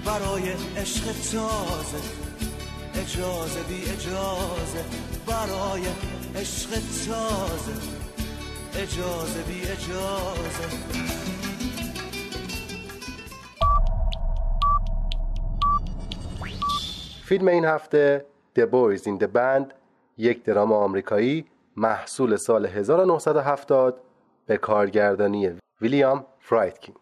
برای 0.06 0.52
عشق 0.76 1.04
تازه 1.04 1.98
اجازه 2.94 3.62
بی 3.62 3.82
اجازه. 3.90 4.84
برای 5.26 5.82
عشق 6.36 6.70
تازه 6.70 7.72
اجازه 8.74 9.42
بی 9.42 9.60
اجازه. 9.60 10.68
فیلم 17.24 17.48
این 17.48 17.64
هفته 17.64 18.26
The 18.58 18.62
Boys 18.62 19.02
in 19.02 19.24
the 19.24 19.28
Band 19.36 19.74
یک 20.18 20.44
درام 20.44 20.72
آمریکایی 20.72 21.46
محصول 21.76 22.36
سال 22.36 22.66
1970 22.66 24.00
به 24.46 24.56
کارگردانی 24.56 25.50
ویلیام 25.80 26.26
فرایدکین. 26.40 26.94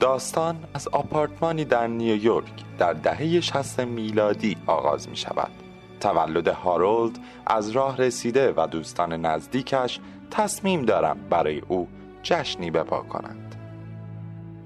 داستان 0.00 0.56
از 0.74 0.88
آپارتمانی 0.88 1.64
در 1.64 1.86
نیویورک 1.86 2.64
در 2.78 2.92
دهه 2.92 3.40
60 3.40 3.80
میلادی 3.80 4.56
آغاز 4.66 5.08
می 5.08 5.16
شود 5.16 5.50
تولد 6.00 6.48
هارولد 6.48 7.18
از 7.46 7.70
راه 7.70 7.96
رسیده 7.96 8.52
و 8.56 8.66
دوستان 8.66 9.12
نزدیکش 9.12 10.00
تصمیم 10.30 10.82
دارم 10.82 11.16
برای 11.30 11.62
او 11.68 11.88
جشنی 12.22 12.70
بپا 12.70 13.00
کنند. 13.00 13.54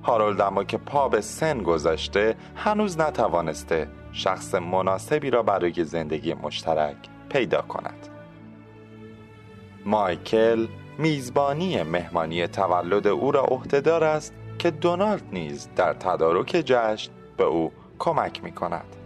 هارولد 0.02 0.40
اما 0.40 0.64
که 0.64 0.78
پا 0.78 1.08
به 1.08 1.20
سن 1.20 1.62
گذاشته 1.62 2.36
هنوز 2.56 3.00
نتوانسته 3.00 3.88
شخص 4.12 4.54
مناسبی 4.54 5.30
را 5.30 5.42
برای 5.42 5.84
زندگی 5.84 6.34
مشترک 6.34 6.96
پیدا 7.28 7.62
کند. 7.62 8.08
مایکل 9.84 10.66
میزبانی 10.98 11.82
مهمانی 11.82 12.46
تولد 12.46 13.06
او 13.06 13.32
را 13.32 13.42
عهدهدار 13.42 14.04
است 14.04 14.34
که 14.58 14.70
دونالد 14.70 15.22
نیز 15.32 15.68
در 15.76 15.92
تدارک 15.92 16.62
جشن 16.66 17.10
به 17.36 17.44
او 17.44 17.72
کمک 17.98 18.44
می 18.44 18.52
کند 18.52 18.96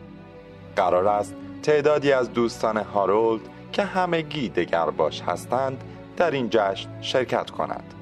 قرار 0.77 1.09
است 1.09 1.35
تعدادی 1.63 2.13
از 2.13 2.33
دوستان 2.33 2.77
هارولد 2.77 3.41
که 3.73 3.83
همگی 3.83 4.49
دگر 4.49 4.91
باش 4.91 5.23
هستند 5.23 5.85
در 6.17 6.31
این 6.31 6.49
جشن 6.51 6.89
شرکت 7.01 7.51
کنند. 7.51 7.95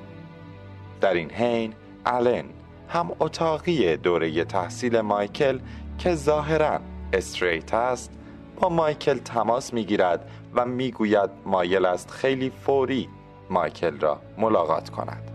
در 1.01 1.15
این 1.15 1.31
حین 1.31 1.75
آلن 2.07 2.45
هم 2.89 3.11
اتاقی 3.21 3.97
دوره 3.97 4.45
تحصیل 4.45 5.01
مایکل 5.01 5.59
که 5.99 6.15
ظاهرا 6.15 6.81
استریت 7.13 7.75
است 7.75 8.13
با 8.61 8.69
مایکل 8.69 9.19
تماس 9.19 9.75
می‌گیرد 9.75 10.31
و 10.55 10.67
می‌گوید 10.67 11.31
مایل 11.47 11.87
است 11.87 12.11
خیلی 12.11 12.51
فوری 12.51 13.09
مایکل 13.51 14.01
را 14.01 14.21
ملاقات 14.39 14.91
کند. 14.91 15.30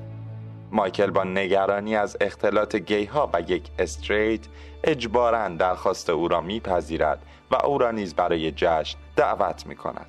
مایکل 0.71 1.11
با 1.11 1.23
نگرانی 1.23 1.95
از 1.95 2.17
اختلاط 2.21 2.75
گی 2.75 3.05
ها 3.05 3.29
و 3.33 3.41
یک 3.41 3.63
استریت 3.79 4.41
اجبارا 4.83 5.47
درخواست 5.47 6.09
او 6.09 6.27
را 6.27 6.41
میپذیرد 6.41 7.19
و 7.51 7.65
او 7.65 7.77
را 7.77 7.91
نیز 7.91 8.15
برای 8.15 8.51
جشن 8.51 8.97
دعوت 9.15 9.67
می 9.67 9.75
کند 9.75 10.07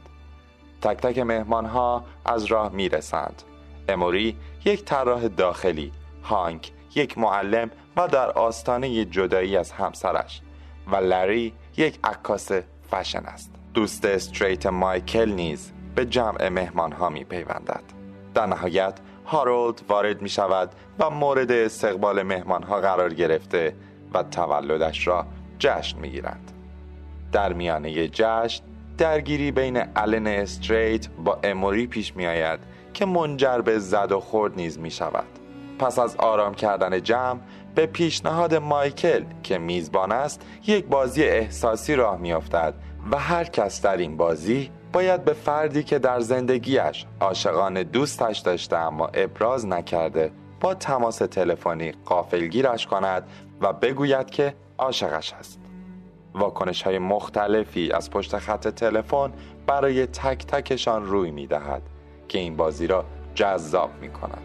تک 0.82 0.96
تک 0.96 1.18
مهمان 1.18 1.66
ها 1.66 2.04
از 2.24 2.44
راه 2.44 2.72
می 2.72 2.88
رسند 2.88 3.42
اموری 3.88 4.36
یک 4.64 4.84
طراح 4.84 5.28
داخلی 5.28 5.92
هانک 6.22 6.72
یک 6.94 7.18
معلم 7.18 7.70
و 7.96 8.08
در 8.08 8.30
آستانه 8.30 9.04
جدایی 9.04 9.56
از 9.56 9.72
همسرش 9.72 10.40
و 10.92 10.96
لری 10.96 11.52
یک 11.76 11.98
عکاس 12.04 12.52
فشن 12.90 13.24
است. 13.26 13.50
دوست 13.74 14.04
استریت 14.04 14.66
مایکل 14.66 15.30
نیز 15.30 15.72
به 15.94 16.04
جمع 16.04 16.48
مهمان 16.48 16.92
ها 16.92 17.08
می 17.08 17.26
در 18.34 18.46
نهایت 18.46 18.94
هارولد 19.26 19.80
وارد 19.88 20.22
می 20.22 20.28
شود 20.28 20.70
و 20.98 21.10
مورد 21.10 21.52
استقبال 21.52 22.22
مهمان 22.22 22.62
ها 22.62 22.80
قرار 22.80 23.14
گرفته 23.14 23.76
و 24.14 24.22
تولدش 24.22 25.06
را 25.06 25.26
جشن 25.58 25.98
می 25.98 26.10
گیرند 26.10 26.52
در 27.32 27.52
میانه 27.52 28.08
جشن 28.08 28.64
درگیری 28.98 29.52
بین 29.52 29.82
الن 29.96 30.26
استریت 30.26 31.08
با 31.24 31.38
اموری 31.44 31.86
پیش 31.86 32.16
می 32.16 32.26
آید 32.26 32.60
که 32.94 33.06
منجر 33.06 33.60
به 33.60 33.78
زد 33.78 34.12
و 34.12 34.20
خورد 34.20 34.56
نیز 34.56 34.78
می 34.78 34.90
شود 34.90 35.24
پس 35.78 35.98
از 35.98 36.16
آرام 36.16 36.54
کردن 36.54 37.02
جمع 37.02 37.40
به 37.74 37.86
پیشنهاد 37.86 38.54
مایکل 38.54 39.24
که 39.42 39.58
میزبان 39.58 40.12
است 40.12 40.42
یک 40.66 40.84
بازی 40.84 41.24
احساسی 41.24 41.94
راه 41.94 42.18
میافتد 42.18 42.74
و 43.10 43.18
هر 43.18 43.44
کس 43.44 43.82
در 43.82 43.96
این 43.96 44.16
بازی 44.16 44.70
باید 44.92 45.24
به 45.24 45.32
فردی 45.32 45.82
که 45.82 45.98
در 45.98 46.20
زندگیش 46.20 47.06
عاشقان 47.20 47.82
دوستش 47.82 48.38
داشته 48.38 48.76
اما 48.76 49.06
ابراز 49.06 49.66
نکرده 49.66 50.32
با 50.60 50.74
تماس 50.74 51.18
تلفنی 51.18 51.92
قافلگیرش 52.04 52.86
کند 52.86 53.22
و 53.60 53.72
بگوید 53.72 54.30
که 54.30 54.54
عاشقش 54.78 55.32
است. 55.32 55.60
واکنش 56.34 56.82
های 56.82 56.98
مختلفی 56.98 57.92
از 57.92 58.10
پشت 58.10 58.38
خط 58.38 58.68
تلفن 58.68 59.32
برای 59.66 60.06
تک 60.06 60.46
تکشان 60.46 61.06
روی 61.06 61.30
می 61.30 61.46
دهد 61.46 61.82
که 62.28 62.38
این 62.38 62.56
بازی 62.56 62.86
را 62.86 63.04
جذاب 63.34 63.90
می 64.00 64.08
کند 64.10 64.42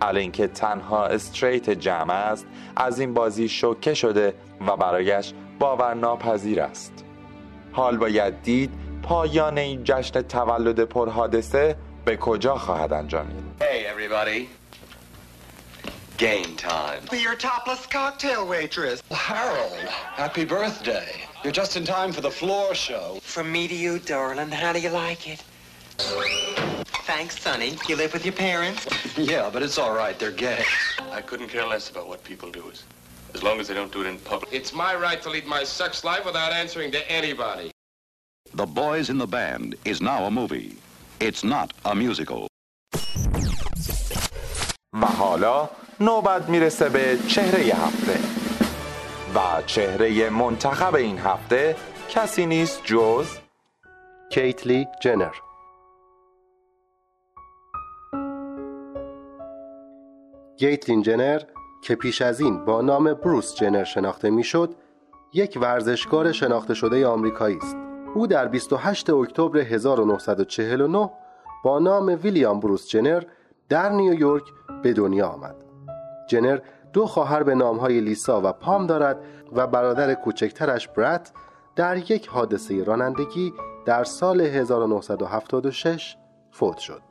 الان 0.00 0.30
که 0.30 0.46
تنها 0.46 1.06
استریت 1.06 1.70
جمع 1.70 2.14
است 2.14 2.46
از 2.76 3.00
این 3.00 3.14
بازی 3.14 3.48
شوکه 3.48 3.94
شده 3.94 4.34
و 4.66 4.76
برایش 4.76 5.32
باور 5.58 5.94
ناپذیر 5.94 6.60
است. 6.60 7.04
حال 7.72 7.96
باید 7.96 8.42
دید 8.42 8.70
پایان 9.03 9.57
این 9.57 9.83
جشن 9.83 10.21
تولد 10.21 10.79
پرحادثه 10.83 11.75
به 12.05 12.17
کجا 12.17 12.55
خواهد 12.55 12.93
انجامید 12.93 13.43
Hey, 13.59 13.85
everybody. 13.85 14.49
Game 16.17 16.55
time. 16.55 17.01
Be 17.11 17.19
your 17.27 17.35
topless 17.35 17.85
cocktail 17.85 18.47
waitress. 18.47 19.03
Harold, 19.11 19.83
happy 20.21 20.45
birthday. 20.45 21.09
You're 21.43 21.57
just 21.63 21.77
in 21.77 21.85
time 21.85 22.11
for 22.11 22.21
the 22.21 22.31
floor 22.31 22.73
show. 22.73 23.19
From 23.21 23.51
me 23.51 23.67
to 23.67 23.75
you, 23.75 23.99
darling. 23.99 24.49
How 24.49 24.73
do 24.73 24.79
you 24.79 24.89
like 24.89 25.23
it? 25.33 25.43
Thanks, 27.11 27.39
Sonny. 27.43 27.77
You 27.87 27.95
live 27.95 28.11
with 28.13 28.25
your 28.25 28.33
parents? 28.33 28.81
Yeah, 29.17 29.49
but 29.53 29.61
it's 29.63 29.77
all 29.77 29.93
right. 29.93 30.17
They're 30.17 30.31
gay. 30.47 30.63
I 31.11 31.21
couldn't 31.21 31.49
care 31.49 31.65
less 31.65 31.89
about 31.89 32.07
what 32.11 32.23
people 32.23 32.49
do, 32.51 32.63
as, 32.71 32.83
as 33.35 33.41
long 33.43 33.59
as 33.59 33.67
they 33.67 33.73
don't 33.79 33.91
do 33.91 34.01
it 34.01 34.07
in 34.07 34.17
public. 34.19 34.49
It's 34.51 34.73
my 34.73 34.93
right 34.95 35.21
to 35.21 35.29
lead 35.29 35.45
my 35.45 35.63
sex 35.63 36.03
life 36.03 36.25
without 36.25 36.51
answering 36.51 36.89
to 36.97 37.11
anybody. 37.11 37.71
The 38.54 38.66
Boys 38.66 39.08
in 39.08 39.16
the 39.16 39.26
Band 39.26 39.76
is 39.82 40.02
now 40.02 40.24
a 40.24 40.30
movie. 40.30 40.76
It's 41.18 41.42
not 41.42 41.72
a 41.86 41.94
musical. 41.94 42.46
و 44.92 45.06
حالا 45.06 45.68
نوبت 46.00 46.48
می‌رسه 46.48 46.88
به 46.88 47.18
چهره 47.28 47.60
هفته 47.60 48.18
و 49.34 49.62
چهره 49.66 50.30
منتخب 50.30 50.94
این 50.94 51.18
هفته 51.18 51.76
کسی 52.08 52.46
نیست 52.46 52.80
جز 52.84 53.26
کیتلی 54.30 54.86
جنر 55.02 55.34
گیتلین 60.56 61.02
جنر 61.02 61.42
که 61.82 61.94
پیش 61.94 62.22
از 62.22 62.40
این 62.40 62.64
با 62.64 62.80
نام 62.80 63.14
بروس 63.14 63.54
جنر 63.54 63.84
شناخته 63.84 64.30
می‌شد 64.30 64.74
یک 65.32 65.58
ورزشکار 65.60 66.32
شناخته 66.32 66.74
شده 66.74 67.06
آمریکایی 67.06 67.56
است 67.56 67.91
او 68.14 68.26
در 68.26 68.48
28 68.48 69.10
اکتبر 69.10 69.58
1949 69.58 71.10
با 71.64 71.78
نام 71.78 72.18
ویلیام 72.22 72.60
بروس 72.60 72.88
جنر 72.88 73.22
در 73.68 73.88
نیویورک 73.88 74.44
به 74.82 74.92
دنیا 74.92 75.28
آمد. 75.28 75.56
جنر 76.28 76.58
دو 76.92 77.06
خواهر 77.06 77.42
به 77.42 77.54
نامهای 77.54 78.00
لیسا 78.00 78.40
و 78.44 78.52
پام 78.52 78.86
دارد 78.86 79.18
و 79.52 79.66
برادر 79.66 80.14
کوچکترش 80.14 80.88
برت 80.88 81.32
در 81.76 81.96
یک 81.96 82.28
حادثه 82.28 82.84
رانندگی 82.84 83.52
در 83.86 84.04
سال 84.04 84.40
1976 84.40 86.16
فوت 86.50 86.78
شد. 86.78 87.02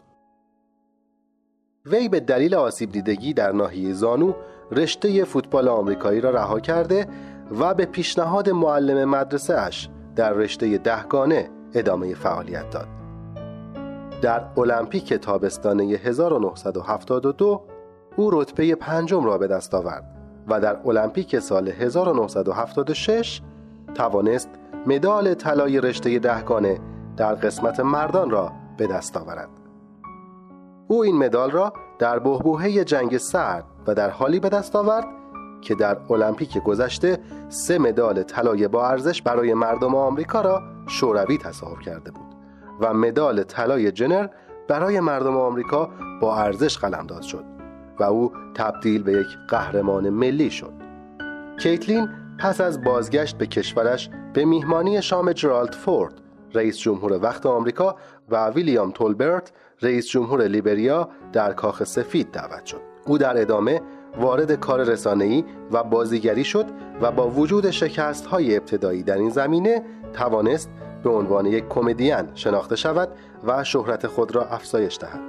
وی 1.85 2.09
به 2.09 2.19
دلیل 2.19 2.55
آسیب 2.55 2.91
دیدگی 2.91 3.33
در 3.33 3.51
ناحیه 3.51 3.93
زانو 3.93 4.33
رشته 4.71 5.23
فوتبال 5.23 5.67
آمریکایی 5.67 6.21
را 6.21 6.29
رها 6.29 6.59
کرده 6.59 7.07
و 7.59 7.73
به 7.73 7.85
پیشنهاد 7.85 8.49
معلم 8.49 9.09
مدرسه 9.09 9.53
اش 9.53 9.89
در 10.21 10.33
رشته 10.33 10.77
دهگانه 10.77 11.49
ادامه 11.73 12.13
فعالیت 12.15 12.69
داد. 12.69 12.87
در 14.21 14.43
المپیک 14.57 15.13
تابستانه 15.13 15.83
1972 15.83 17.61
او 18.15 18.29
رتبه 18.31 18.75
پنجم 18.75 19.23
را 19.25 19.37
به 19.37 19.47
دست 19.47 19.73
آورد 19.73 20.03
و 20.47 20.61
در 20.61 20.77
المپیک 20.85 21.39
سال 21.39 21.67
1976 21.67 23.41
توانست 23.95 24.49
مدال 24.87 25.33
طلای 25.33 25.81
رشته 25.81 26.19
دهگانه 26.19 26.79
در 27.17 27.35
قسمت 27.35 27.79
مردان 27.79 28.29
را 28.29 28.51
به 28.77 28.87
دست 28.87 29.17
آورد. 29.17 29.49
او 30.87 31.03
این 31.03 31.17
مدال 31.17 31.51
را 31.51 31.73
در 31.99 32.19
بهبوهه 32.19 32.83
جنگ 32.83 33.17
سرد 33.17 33.65
و 33.87 33.95
در 33.95 34.09
حالی 34.09 34.39
به 34.39 34.49
دست 34.49 34.75
آورد 34.75 35.05
که 35.61 35.75
در 35.75 35.97
المپیک 36.09 36.57
گذشته 36.57 37.17
سه 37.49 37.77
مدال 37.77 38.23
طلای 38.23 38.67
با 38.67 38.87
ارزش 38.87 39.21
برای 39.21 39.53
مردم 39.53 39.95
آمریکا 39.95 40.41
را 40.41 40.61
شوروی 40.87 41.37
تصاحب 41.37 41.79
کرده 41.79 42.11
بود 42.11 42.35
و 42.79 42.93
مدال 42.93 43.43
طلای 43.43 43.91
جنر 43.91 44.27
برای 44.67 44.99
مردم 44.99 45.37
آمریکا 45.37 45.89
با 46.21 46.37
ارزش 46.37 46.77
قلمداد 46.77 47.21
شد 47.21 47.43
و 47.99 48.03
او 48.03 48.31
تبدیل 48.55 49.03
به 49.03 49.13
یک 49.13 49.27
قهرمان 49.47 50.09
ملی 50.09 50.51
شد. 50.51 50.73
کیتلین 51.59 52.09
پس 52.39 52.61
از 52.61 52.83
بازگشت 52.83 53.37
به 53.37 53.47
کشورش 53.47 54.09
به 54.33 54.45
میهمانی 54.45 55.01
شام 55.01 55.33
جرالد 55.33 55.73
فورد 55.73 56.13
رئیس 56.53 56.77
جمهور 56.77 57.19
وقت 57.23 57.45
آمریکا 57.45 57.95
و 58.29 58.49
ویلیام 58.49 58.91
تولبرت 58.91 59.51
رئیس 59.81 60.07
جمهور 60.07 60.47
لیبریا 60.47 61.09
در 61.33 61.53
کاخ 61.53 61.83
سفید 61.83 62.31
دعوت 62.31 62.65
شد. 62.65 62.81
او 63.05 63.17
در 63.17 63.41
ادامه 63.41 63.81
وارد 64.19 64.51
کار 64.51 64.83
رسانه‌ای 64.83 65.43
و 65.71 65.83
بازیگری 65.83 66.43
شد 66.43 66.65
و 67.01 67.11
با 67.11 67.29
وجود 67.29 67.71
شکست 67.71 68.25
های 68.25 68.57
ابتدایی 68.57 69.03
در 69.03 69.17
این 69.17 69.29
زمینه 69.29 69.83
توانست 70.13 70.69
به 71.03 71.09
عنوان 71.09 71.45
یک 71.45 71.67
کمدین 71.69 72.23
شناخته 72.33 72.75
شود 72.75 73.09
و 73.43 73.63
شهرت 73.63 74.07
خود 74.07 74.35
را 74.35 74.45
افزایش 74.45 74.97
دهد. 74.99 75.19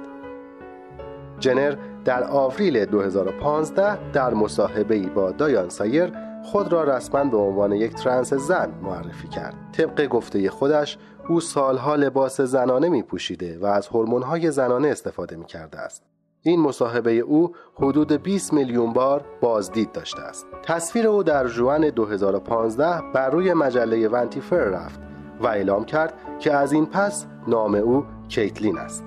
جنر 1.39 1.75
در 2.05 2.23
آوریل 2.23 2.85
2015 2.85 4.11
در 4.11 4.33
مصاحبه‌ای 4.33 5.05
با 5.05 5.31
دایان 5.31 5.69
سایر 5.69 6.11
خود 6.43 6.73
را 6.73 6.83
رسما 6.83 7.23
به 7.23 7.37
عنوان 7.37 7.71
یک 7.71 7.93
ترنس 7.93 8.33
زن 8.33 8.71
معرفی 8.81 9.27
کرد. 9.27 9.55
طبق 9.71 10.07
گفته 10.07 10.49
خودش 10.49 10.97
او 11.27 11.39
سالها 11.39 11.95
لباس 11.95 12.41
زنانه 12.41 12.89
می 12.89 13.03
پوشیده 13.03 13.57
و 13.59 13.65
از 13.65 13.87
هورمون‌های 13.87 14.51
زنانه 14.51 14.87
استفاده 14.87 15.35
می 15.35 15.45
کرده 15.45 15.79
است. 15.79 16.12
این 16.45 16.59
مصاحبه 16.59 17.11
او 17.11 17.51
حدود 17.75 18.11
20 18.23 18.53
میلیون 18.53 18.93
بار 18.93 19.25
بازدید 19.41 19.91
داشته 19.91 20.21
است. 20.21 20.47
تصویر 20.63 21.07
او 21.07 21.23
در 21.23 21.47
جوان 21.47 21.89
2015 21.89 23.01
بر 23.13 23.29
روی 23.29 23.53
مجله 23.53 24.07
ونتیفر 24.07 24.63
رفت 24.63 24.99
و 25.39 25.47
اعلام 25.47 25.85
کرد 25.85 26.13
که 26.39 26.53
از 26.53 26.71
این 26.73 26.85
پس 26.85 27.25
نام 27.47 27.75
او 27.75 28.05
کیتلین 28.29 28.77
است. 28.77 29.03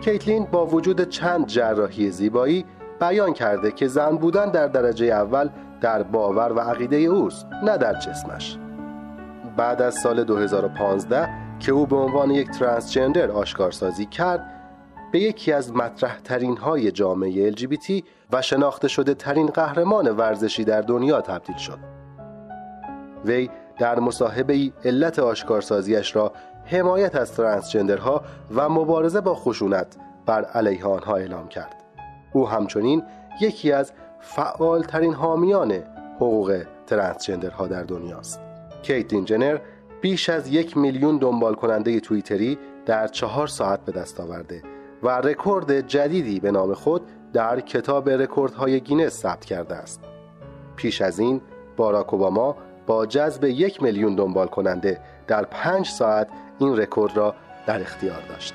کیتلین 0.00 0.44
با 0.44 0.66
وجود 0.66 1.08
چند 1.08 1.46
جراحی 1.46 2.10
زیبایی 2.10 2.64
بیان 3.00 3.32
کرده 3.32 3.72
که 3.72 3.88
زن 3.88 4.16
بودن 4.16 4.50
در 4.50 4.66
درجه 4.66 5.06
اول 5.06 5.48
در 5.80 6.02
باور 6.02 6.52
و 6.52 6.60
عقیده 6.60 6.96
اوست 6.96 7.46
نه 7.64 7.78
در 7.78 7.94
جسمش. 7.94 8.58
بعد 9.56 9.82
از 9.82 9.94
سال 9.94 10.24
2015 10.24 11.28
که 11.60 11.72
او 11.72 11.86
به 11.86 11.96
عنوان 11.96 12.30
یک 12.30 12.50
ترانسجندر 12.50 13.30
آشکارسازی 13.30 14.06
کرد 14.06 14.61
به 15.12 15.20
یکی 15.20 15.52
از 15.52 15.72
مطرح 15.72 16.18
ترین 16.20 16.56
های 16.56 16.90
جامعه 16.90 17.50
LGBT 17.52 18.02
و 18.32 18.42
شناخته 18.42 18.88
شده 18.88 19.14
ترین 19.14 19.46
قهرمان 19.46 20.08
ورزشی 20.08 20.64
در 20.64 20.80
دنیا 20.80 21.20
تبدیل 21.20 21.56
شد. 21.56 21.78
وی 23.24 23.50
در 23.78 24.00
مصاحبه 24.00 24.52
ای 24.52 24.72
علت 24.84 25.18
آشکارسازیش 25.18 26.16
را 26.16 26.32
حمایت 26.64 27.16
از 27.16 27.32
ترانسجندرها 27.32 28.22
و 28.54 28.68
مبارزه 28.68 29.20
با 29.20 29.34
خشونت 29.34 29.96
بر 30.26 30.44
علیه 30.44 30.84
آنها 30.84 31.16
اعلام 31.16 31.48
کرد. 31.48 31.74
او 32.32 32.48
همچنین 32.48 33.02
یکی 33.40 33.72
از 33.72 33.92
فعالترین 34.20 35.14
حامیان 35.14 35.72
حقوق 36.16 36.64
transgender 36.86 37.59
ها 37.59 37.66
در 37.66 37.82
دنیاست. 37.82 38.40
کیتلین 38.82 39.24
جنر 39.24 39.58
بیش 40.00 40.28
از 40.28 40.48
یک 40.48 40.76
میلیون 40.76 41.18
دنبال 41.18 41.54
کننده 41.54 42.00
توییتری 42.00 42.58
در 42.86 43.06
چهار 43.06 43.46
ساعت 43.46 43.84
به 43.84 43.92
دست 43.92 44.20
آورده 44.20 44.71
و 45.02 45.08
رکورد 45.08 45.80
جدیدی 45.80 46.40
به 46.40 46.50
نام 46.50 46.74
خود 46.74 47.02
در 47.32 47.60
کتاب 47.60 48.10
رکوردهای 48.10 48.80
گینس 48.80 49.12
ثبت 49.12 49.44
کرده 49.44 49.74
است. 49.74 50.00
پیش 50.76 51.02
از 51.02 51.18
این 51.18 51.40
باراک 51.76 52.14
اوباما 52.14 52.56
با 52.86 53.06
جذب 53.06 53.44
یک 53.44 53.82
میلیون 53.82 54.14
دنبال 54.14 54.46
کننده 54.46 55.00
در 55.26 55.44
پنج 55.44 55.88
ساعت 55.88 56.28
این 56.58 56.76
رکورد 56.76 57.16
را 57.16 57.34
در 57.66 57.80
اختیار 57.80 58.22
داشت. 58.28 58.54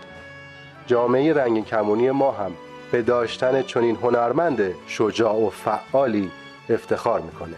جامعه 0.87 1.33
رنگین 1.33 1.63
کمونی 1.63 2.11
ما 2.11 2.31
هم 2.31 2.51
به 2.91 3.01
داشتن 3.01 3.61
چنین 3.61 3.95
هنرمند 3.95 4.73
شجاع 4.87 5.35
و 5.35 5.49
فعالی 5.49 6.31
افتخار 6.69 7.21
می‌کنه. 7.21 7.55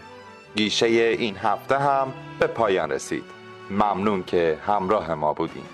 گیشه 0.56 0.86
این 0.86 1.36
هفته 1.36 1.78
هم 1.78 2.12
به 2.40 2.46
پایان 2.46 2.90
رسید. 2.90 3.24
ممنون 3.70 4.22
که 4.22 4.58
همراه 4.66 5.14
ما 5.14 5.32
بودیم. 5.32 5.66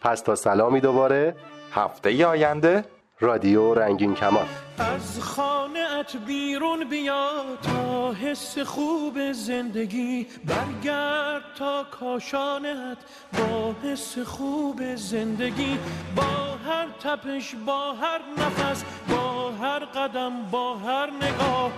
پس 0.00 0.20
تا 0.20 0.34
سلامی 0.34 0.80
دوباره 0.80 1.36
هفته 1.74 2.26
آینده 2.26 2.84
رادیو 3.20 3.74
رنگین 3.74 4.14
کمان 4.14 4.46
از 4.78 5.20
خانه 5.20 5.80
ات 6.00 6.16
بیرون 6.16 6.88
بیا 6.88 7.30
تا 7.62 8.12
حس 8.12 8.58
خوب 8.58 9.32
زندگی. 9.32 10.26
برگرد 10.44 11.42
تا 11.58 11.84
کاشانت 11.90 12.98
با 13.32 13.74
حس 13.82 14.18
خوب 14.18 14.94
زندگی. 14.94 15.78
با 16.16 16.22
هر 16.66 16.86
تپش 17.00 17.54
با 17.66 17.92
هر 17.92 18.20
نفس 18.38 18.84
با 19.08 19.50
هر 19.50 19.84
قدم 19.84 20.32
با 20.50 20.76
هر 20.76 21.10
نگاه. 21.10 21.70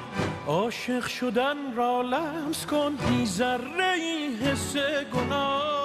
عاشق 0.46 1.06
شدن 1.06 1.56
را 1.76 2.02
لمس 2.02 2.66
کن 2.66 2.96
بی 2.96 3.26
ذره 3.26 3.96
حس 4.42 4.76
گناه. 5.14 5.75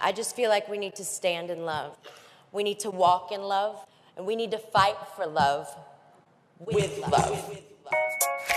I 0.00 0.12
just 0.12 0.34
feel 0.36 0.50
like 0.50 0.68
we 0.68 0.78
need 0.78 0.94
to 0.96 1.04
stand 1.04 1.50
in 1.50 1.64
love. 1.64 1.96
We 2.50 2.62
need 2.62 2.80
to 2.80 2.90
walk 2.90 3.32
in 3.32 3.42
love. 3.42 3.76
And 4.16 4.26
we 4.26 4.36
need 4.36 4.50
to 4.50 4.58
fight 4.58 4.96
for 5.16 5.26
love 5.26 5.66
with 6.58 6.98
love. 7.08 7.38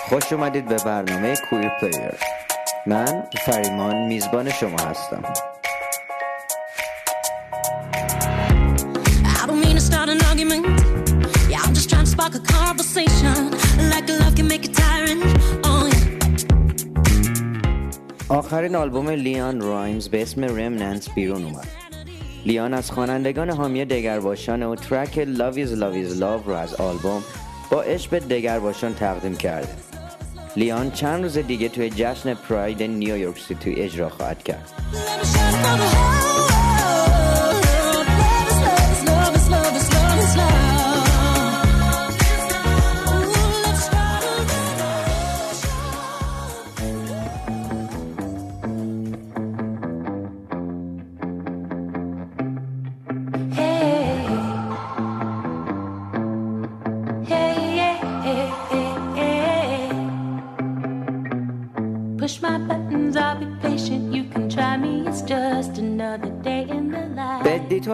خوش 0.10 0.34
اومدید 0.34 0.68
به 0.68 0.76
برنامه 0.76 1.36
کویر 1.50 1.70
پلیر 1.70 2.20
من 2.88 3.24
فریمان 3.46 4.08
میزبان 4.08 4.52
شما 4.52 4.78
هستم 4.78 5.24
I 9.42 9.48
don't 9.48 9.62
mean 9.66 9.76
to 9.76 9.86
start 9.92 10.10
an 10.10 10.22
argument. 10.30 10.66
Yeah, 11.52 11.62
I'm 11.66 11.74
just 11.80 11.90
trying 11.92 12.06
to 12.06 12.12
spark 12.18 12.34
a 12.36 12.44
conversation. 12.60 13.52
Like 13.94 14.06
love 14.22 14.34
can 14.36 14.48
make 14.48 14.59
آخرین 18.31 18.77
آلبوم 18.77 19.11
لیان 19.11 19.61
رایمز 19.61 20.09
به 20.09 20.23
اسم 20.23 20.45
Remnants 20.45 21.11
بیرون 21.11 21.45
اومد. 21.45 21.69
لیان 22.47 22.75
از 22.75 22.91
خوانندگان 22.91 23.51
حامی 23.51 23.85
دگرباشان 23.85 24.63
و 24.63 24.75
ترک 24.75 25.25
Love 25.25 25.55
is 25.55 26.21
Love 26.21 26.47
رو 26.47 26.53
از 26.53 26.75
آلبوم 26.75 27.23
با 27.71 27.83
عشق 27.83 28.11
به 28.11 28.21
دگرباشان 28.21 28.95
تقدیم 28.95 29.37
کرده. 29.37 29.69
لیان 30.57 30.91
چند 30.91 31.23
روز 31.23 31.39
دیگه 31.39 31.69
توی 31.69 31.91
جشن 31.91 32.35
پراید 32.35 32.83
نیویورک 32.83 33.39
سیتی 33.39 33.75
اجرا 33.75 34.09
خواهد 34.09 34.43
کرد. 34.43 34.73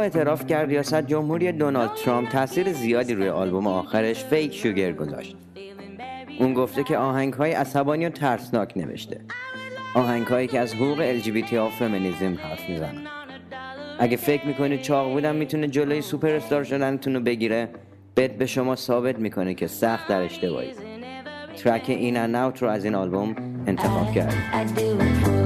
اعتراف 0.07 0.47
کرد 0.47 0.69
ریاست 0.69 1.07
جمهوری 1.07 1.53
دونالد 1.53 1.91
ترامپ 1.95 2.29
تاثیر 2.29 2.73
زیادی 2.73 3.15
روی 3.15 3.29
آلبوم 3.29 3.67
آخرش 3.67 4.25
Fake 4.25 4.55
Sugar 4.55 4.93
گذاشت. 4.93 5.37
اون 6.39 6.55
گفته 6.55 6.85
که 6.85 6.99
آهنگ 6.99 7.35
های 7.35 7.53
عصبانی 7.53 8.07
و 8.07 8.09
ترسناک 8.09 8.73
نوشته. 8.77 9.21
آهنگ 9.95 10.27
هایی 10.27 10.49
که 10.49 10.61
از 10.61 10.75
حقوق 10.75 11.21
LGBT 11.21 11.53
و 11.53 11.69
فمینیزم 11.69 12.35
حرف 12.35 12.69
می‌زنن. 12.69 13.03
اگه 13.99 14.17
فکر 14.17 14.47
می‌کنید 14.47 14.83
چاق 14.83 15.13
بودن 15.13 15.37
می‌تونه 15.37 15.69
جلوی 15.69 16.03
سوپر 16.03 16.31
استار 16.31 16.65
شدنتون 16.65 17.15
رو 17.15 17.21
بگیره 17.21 17.69
بث 18.17 18.31
به 18.31 18.47
شما 18.47 18.77
ثابت 18.77 19.19
می‌کنه 19.19 19.55
که 19.55 19.67
سخت 19.67 20.09
در 20.09 20.23
اشتباهی. 20.23 20.71
ترک 21.57 21.85
In 21.89 22.17
and 22.17 22.35
Out 22.35 22.53
رو 22.61 22.69
از 22.69 22.85
این 22.85 22.95
آلبوم 22.95 23.37
انتخاب 23.67 24.13
کرد. 24.13 25.46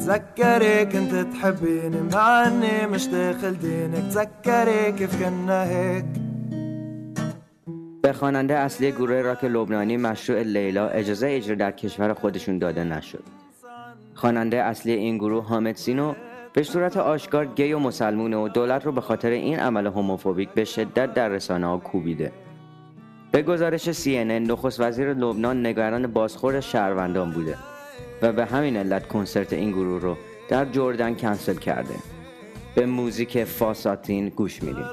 تتذكري 0.00 0.84
كنت 0.84 1.14
تحبيني 1.14 2.00
مع 2.12 2.46
اني 2.46 2.86
مش 2.86 3.06
داخل 3.06 3.54
دينك. 3.58 4.04
تذكري 4.12 4.92
كيف 4.92 5.22
كنا 5.22 5.64
هيك. 5.64 6.04
به 8.02 8.12
خواننده 8.12 8.58
اصلی 8.66 8.92
گروه 8.92 9.20
راک 9.22 9.44
لبنانی 9.44 9.96
مشروع 9.96 10.42
لیلا 10.42 10.88
اجازه 10.88 11.26
اجرا 11.30 11.54
در 11.54 11.70
کشور 11.70 12.12
خودشون 12.14 12.58
داده 12.58 12.84
نشد. 12.84 13.22
خواننده 14.14 14.62
اصلی 14.62 14.92
این 14.92 15.18
گروه 15.18 15.44
حامد 15.44 15.76
سینو 15.76 16.14
به 16.52 16.62
صورت 16.62 16.96
آشکار 16.96 17.46
گی 17.46 17.72
و 17.72 17.78
مسلمونه 17.78 18.36
و 18.36 18.48
دولت 18.48 18.86
رو 18.86 18.92
به 18.92 19.00
خاطر 19.00 19.30
این 19.30 19.58
عمل 19.58 19.86
هوموفوبیک 19.86 20.48
به 20.48 20.64
شدت 20.64 21.14
در 21.14 21.28
رسانه 21.28 21.66
ها 21.66 21.78
کوبیده. 21.78 22.32
به 23.32 23.42
گزارش 23.42 23.90
CNN 23.90 24.50
نخست 24.50 24.80
وزیر 24.80 25.14
لبنان 25.14 25.66
نگران 25.66 26.06
بازخورد 26.06 26.60
شهروندان 26.60 27.30
بوده. 27.30 27.69
و 28.22 28.32
به 28.32 28.46
همین 28.46 28.76
علت 28.76 29.08
کنسرت 29.08 29.52
این 29.52 29.70
گروه 29.70 30.02
رو 30.02 30.16
در 30.48 30.64
جردن 30.64 31.14
کنسل 31.14 31.54
کرده. 31.54 31.94
به 32.74 32.86
موزیک 32.86 33.44
فاساتین 33.44 34.28
گوش 34.28 34.62
میدیم. 34.62 34.84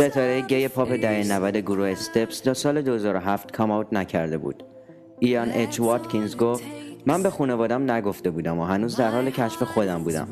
ستاره 0.00 0.40
گی 0.40 0.68
پاپ 0.68 0.92
دهه 0.92 1.32
90 1.32 1.56
گروه 1.56 1.88
استپس 1.88 2.40
تا 2.40 2.54
سال 2.54 2.82
2007 2.82 3.52
کام 3.52 3.70
اوت 3.70 3.86
نکرده 3.92 4.38
بود. 4.38 4.64
ایان 5.18 5.50
اچ 5.52 5.80
واتکینز 5.80 6.36
گفت 6.36 6.64
من 7.06 7.22
به 7.22 7.30
خانوادم 7.30 7.90
نگفته 7.90 8.30
بودم 8.30 8.58
و 8.58 8.64
هنوز 8.64 8.96
در 8.96 9.10
حال 9.10 9.30
کشف 9.30 9.62
خودم 9.62 10.04
بودم. 10.04 10.28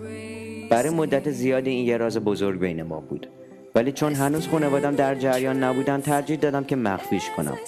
برای 0.71 0.91
مدت 0.91 1.31
زیادی 1.31 1.71
این 1.71 1.87
یه 1.87 1.97
راز 1.97 2.19
بزرگ 2.19 2.61
بین 2.61 2.83
ما 2.83 3.01
بود. 3.01 3.29
ولی 3.75 3.93
چون 3.93 4.15
هنوز 4.15 4.49
خانوادم 4.49 4.95
در 4.95 5.15
جریان 5.15 5.65
نبودن 5.65 6.01
ترجیح 6.01 6.37
دادم 6.37 6.65
که 6.65 6.77
مخفیش 6.77 7.31
کنم. 7.37 7.59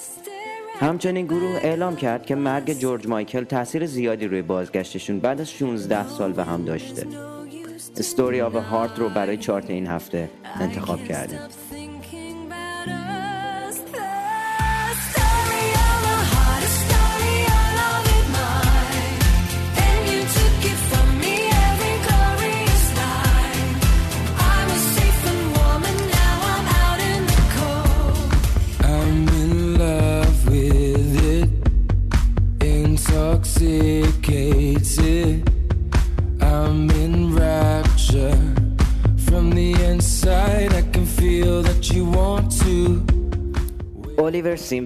همچنین 0.79 1.25
گروه 1.25 1.59
اعلام 1.63 1.95
کرد 1.95 2.25
که 2.25 2.35
مرگ 2.35 2.73
جورج 2.73 3.07
مایکل 3.07 3.43
تاثیر 3.43 3.85
زیادی 3.85 4.27
روی 4.27 4.41
بازگشتشون 4.41 5.19
بعد 5.19 5.41
از 5.41 5.51
16 5.51 6.07
سال 6.07 6.33
به 6.33 6.43
هم 6.43 6.65
داشته. 6.65 7.07
استوری 7.97 8.41
آف 8.41 8.55
هارت 8.55 8.99
رو 8.99 9.09
برای 9.09 9.37
چارت 9.37 9.69
این 9.69 9.87
هفته 9.87 10.29
انتخاب 10.59 11.03
کردیم. 11.03 11.39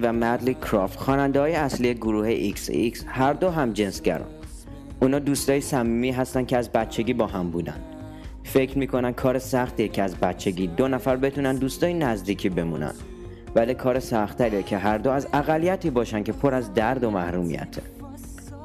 و 0.06 0.12
مدلی 0.12 0.54
کراف 0.54 0.96
خواننده 0.96 1.40
های 1.40 1.54
اصلی 1.54 1.94
گروه 1.94 2.50
XX 2.50 3.04
هر 3.06 3.32
دو 3.32 3.50
هم 3.50 3.72
جنسگران 3.72 4.28
اونا 5.00 5.18
دوستای 5.18 5.60
صمیمی 5.60 6.10
هستن 6.10 6.44
که 6.44 6.56
از 6.56 6.72
بچگی 6.72 7.12
با 7.12 7.26
هم 7.26 7.50
بودن. 7.50 7.80
فکر 8.44 8.78
می‌کنن 8.78 9.12
کار 9.12 9.38
سختیه 9.38 9.88
که 9.88 10.02
از 10.02 10.16
بچگی 10.16 10.66
دو 10.66 10.88
نفر 10.88 11.16
بتونن 11.16 11.56
دوستای 11.56 11.94
نزدیکی 11.94 12.48
بمونن. 12.48 12.92
ولی 13.54 13.74
کار 13.74 14.00
سختتریه 14.00 14.62
که 14.62 14.78
هر 14.78 14.98
دو 14.98 15.10
از 15.10 15.26
اقلیتی 15.32 15.90
باشن 15.90 16.22
که 16.22 16.32
پر 16.32 16.54
از 16.54 16.74
درد 16.74 17.04
و 17.04 17.10
محرومیته. 17.10 17.82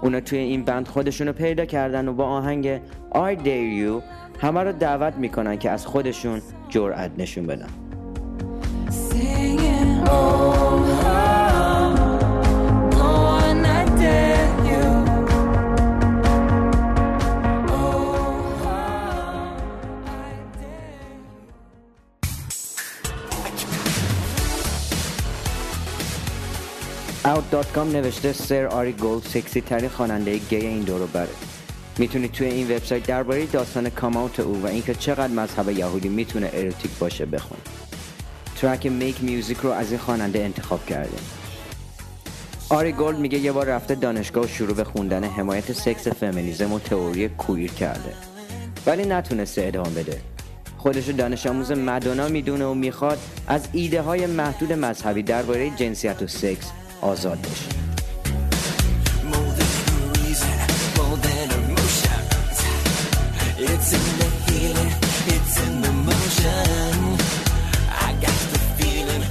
اونا 0.01 0.19
توی 0.19 0.39
این 0.39 0.63
بند 0.63 0.88
خودشونو 0.88 1.34
پیدا 1.34 1.65
کردن 1.65 2.08
و 2.08 2.13
با 2.13 2.25
آهنگ 2.25 2.77
I 3.13 3.36
Dare 3.43 3.80
You 3.82 4.04
همه 4.41 4.63
رو 4.63 4.71
دعوت 4.71 5.13
می‌کنن 5.13 5.58
که 5.58 5.69
از 5.69 5.86
خودشون 5.86 6.41
جرأت 6.69 7.12
نشون 7.17 7.47
بدن. 7.47 7.69
Out.com 27.32 27.78
نوشته 27.78 28.34
سر 28.34 28.65
آری 28.65 28.91
گولد 28.91 29.24
سکسی 29.24 29.62
ترین 29.62 29.89
خواننده 29.89 30.38
گی 30.38 30.56
این 30.56 30.82
دورو 30.82 31.08
بره 31.08 31.30
می‌تونید 31.98 32.32
توی 32.32 32.48
این 32.48 32.72
وبسایت 32.72 33.04
درباره 33.04 33.46
داستان 33.46 33.89
come 33.89 34.18
out 34.18 34.39
او 34.39 34.62
و 34.63 34.67
اینکه 34.67 34.94
چقدر 34.94 35.34
مذهب 35.34 35.70
یهودی 35.70 36.10
می‌تونه 36.10 36.50
اروتیک 36.54 36.91
باشه 37.00 37.26
بخونید 37.26 37.67
ترک 38.62 38.86
Make 38.86 39.24
Music 39.24 39.58
رو 39.58 39.70
از 39.70 39.91
این 39.91 40.00
خواننده 40.00 40.39
انتخاب 40.39 40.86
کردیم 40.86 41.20
آری 42.70 42.91
گولد 42.91 43.20
میگه 43.20 43.38
یه 43.38 43.52
بار 43.52 43.65
رفته 43.65 43.96
دانشگاه 43.96 44.44
و 44.44 44.48
شروع 44.48 44.76
به 44.76 44.84
خوندن 44.84 45.24
حمایت 45.24 45.74
سکس 45.74 46.08
فمینیزم 46.08 46.74
و 46.74 46.80
تئوری 46.80 47.30
queer 47.30 47.72
کرده. 47.72 48.13
ولی 48.86 49.06
نتونسته 49.06 49.65
ادامه 49.65 49.89
بده. 49.89 50.22
خودشو 50.78 51.12
دانش 51.12 51.48
آموز 51.48 51.72
مدونا 51.72 52.28
می‌دونه 52.28 52.65
و 52.65 52.74
می‌خواد 52.74 53.20
از 53.48 53.67
ایده 53.74 54.02
های 54.02 54.26
محدود 54.26 54.74
مذهبی 54.74 55.24
درباره 55.24 55.70
جنسیت 55.70 56.22
و 56.22 56.28
سکس 56.28 56.72
آزاد 57.02 57.42
بشه 57.42 57.66
More 59.32 59.52
than 59.60 59.74
reason, 60.16 60.56
more 60.98 61.18
than 61.26 61.48
emotions. 61.60 62.58
It's 63.70 63.90
in 63.98 64.06
the 64.22 64.30
healing, 64.46 64.92
it's 65.36 65.56
in 65.66 65.74
the 65.86 65.94
motion. 66.10 67.00
I 68.08 68.10
got 68.26 68.40
the 68.54 68.60
feeling, 68.78 69.24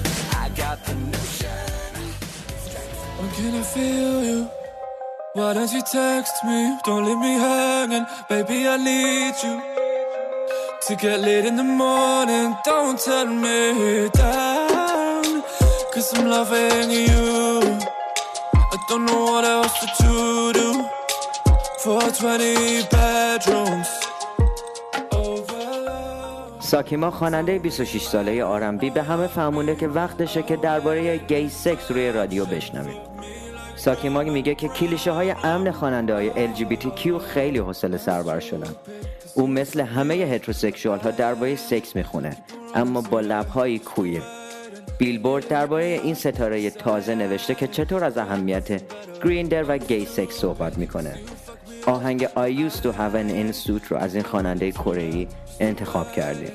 I 0.43 0.47
got 0.63 0.79
the 0.87 0.95
notion. 1.15 1.91
Oh, 3.21 3.29
can 3.37 3.53
I 3.63 3.65
feel 3.75 4.17
you? 4.31 4.41
Why 5.37 5.51
don't 5.57 5.73
you 5.77 5.83
text 6.01 6.37
me? 6.49 6.59
Don't 6.87 7.05
leave 7.09 7.23
me 7.29 7.35
hanging. 7.49 8.07
Baby, 8.31 8.59
I 8.75 8.77
need 8.91 9.35
you. 9.45 9.55
To 10.87 10.93
get 11.05 11.19
late 11.27 11.47
in 11.51 11.57
the 11.63 11.69
morning, 11.85 12.49
don't 12.71 12.99
turn 13.07 13.29
me 13.45 13.61
down. 14.25 15.25
Cause 15.93 16.09
I'm 16.17 16.27
loving 16.37 16.91
you. 16.91 17.40
I 17.63 18.77
don't 18.89 19.05
know 19.07 19.25
what 19.25 19.45
else 19.45 19.79
to 20.01 20.53
do. 20.53 20.69
For 21.83 22.01
20 22.01 22.89
bedrooms. 22.91 23.89
ساکیما 26.61 27.11
خواننده 27.11 27.59
26 27.59 28.03
ساله 28.03 28.45
آرنبی 28.45 28.91
به 28.91 29.03
همه 29.03 29.27
فهمونده 29.27 29.77
که 29.77 29.89
وقتشه 29.89 30.43
که 30.43 30.57
درباره 30.57 31.17
گی 31.17 31.49
سکس 31.49 31.91
روی 31.91 32.13
رادیو 32.13 32.45
بشنوه 32.45 32.93
ساکیما 33.77 34.23
میگه 34.23 34.55
که 34.55 34.69
کلیشه 34.69 35.11
های 35.11 35.31
امن 35.31 35.71
خواننده 35.71 36.15
های 36.15 36.55
LGBTQ 36.55 37.09
خیلی 37.09 37.59
حوصله 37.59 37.97
سربر 37.97 38.41
شدن 38.41 38.75
او 39.35 39.47
مثل 39.47 39.81
همه 39.81 40.15
هتروسکشوال 40.15 40.99
ها 40.99 41.11
درباره 41.11 41.57
سکس 41.57 41.97
می‌خونه 41.97 42.37
اما 42.75 43.01
با 43.01 43.21
لبهای 43.21 43.79
کویر 43.79 44.40
بیلبورد 44.99 45.49
درباره 45.49 45.85
این 45.85 46.15
ستاره 46.15 46.71
تازه 46.71 47.15
نوشته 47.15 47.55
که 47.55 47.67
چطور 47.67 48.05
از 48.05 48.19
اهمیت 48.19 48.83
گریندر 49.25 49.65
و 49.69 49.79
گی 49.79 50.07
سکس 50.07 50.35
صحبت 50.35 50.79
می‌کنه 50.79 51.15
آهنگ 51.87 52.27
I 52.27 52.71
used 52.71 52.83
to 52.83 52.89
have 52.93 53.15
an 53.15 53.31
institute 53.31 53.87
رو 53.89 53.97
از 53.97 54.15
این 54.15 54.25
خواننده 54.25 54.71
کره 54.73 55.27
انتخاب 55.61 56.13
کردیم 56.13 56.53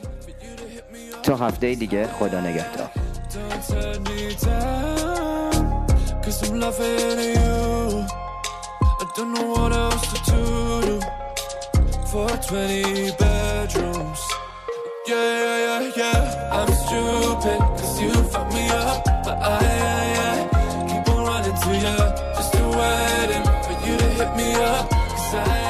تا 1.24 1.36
هفته 1.36 1.76
دیگه 1.76 2.08
خدا 2.08 2.42
نگهدار 2.42 2.90
Don't 3.36 3.68
turn 3.68 4.04
me 4.04 4.34
down. 4.46 5.86
Cause 6.24 6.40
I'm 6.50 6.60
loving 6.60 7.20
you. 7.36 8.06
I 9.02 9.06
don't 9.16 9.34
know 9.34 9.48
what 9.56 9.72
else 9.74 10.06
to 10.14 10.20
do. 10.32 11.00
For 12.10 12.28
20 12.28 13.18
bedrooms. 13.20 14.22
Yeah, 15.08 15.18
yeah, 15.44 15.58
yeah, 15.66 15.92
yeah. 15.98 16.58
I'm 16.58 16.72
stupid. 16.84 17.85
Me 18.56 18.66
up. 18.70 19.04
But 19.26 19.38
I, 19.42 19.58
I, 20.28 20.38
I 20.68 20.82
keep 20.90 21.06
on 21.14 21.20
running 21.30 21.58
to 21.64 21.72
you. 21.86 21.98
Just 22.38 22.54
waiting 22.80 23.46
for 23.66 23.76
you 23.86 23.96
to 24.02 24.08
hit 24.18 24.32
me 24.40 24.50
up. 24.72 24.90
Cause 24.90 25.36
I, 25.36 25.66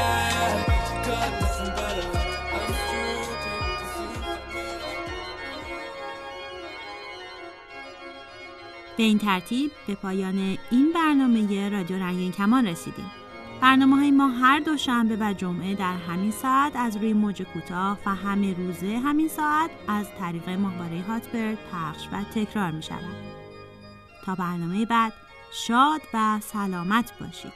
به 8.97 9.03
این 9.03 9.17
ترتیب 9.17 9.71
به 9.87 9.95
پایان 9.95 10.57
این 10.71 10.91
برنامه 10.95 11.69
رادیو 11.69 11.97
رنگین 11.97 12.31
کمان 12.31 12.67
رسیدیم. 12.67 13.11
برنامه 13.65 13.95
های 13.95 14.12
ما 14.12 14.28
هر 14.28 14.60
دوشنبه 14.60 15.17
و 15.19 15.34
جمعه 15.34 15.75
در 15.75 15.97
همین 15.97 16.32
ساعت 16.32 16.75
از 16.75 16.97
روی 16.97 17.13
موج 17.13 17.41
کوتاه 17.41 17.97
و 18.06 18.15
همه 18.15 18.54
روزه 18.54 18.97
همین 18.97 19.28
ساعت 19.28 19.69
از 19.88 20.08
طریق 20.19 20.49
ماهواره 20.49 21.01
هاتبرد 21.01 21.58
پخش 21.71 22.08
و 22.12 22.23
تکرار 22.36 22.71
می 22.71 22.84
شود. 22.84 23.15
تا 24.25 24.36
برنامه 24.36 24.86
بعد 24.86 25.13
شاد 25.51 26.01
و 26.13 26.39
سلامت 26.39 27.12
باشید 27.19 27.51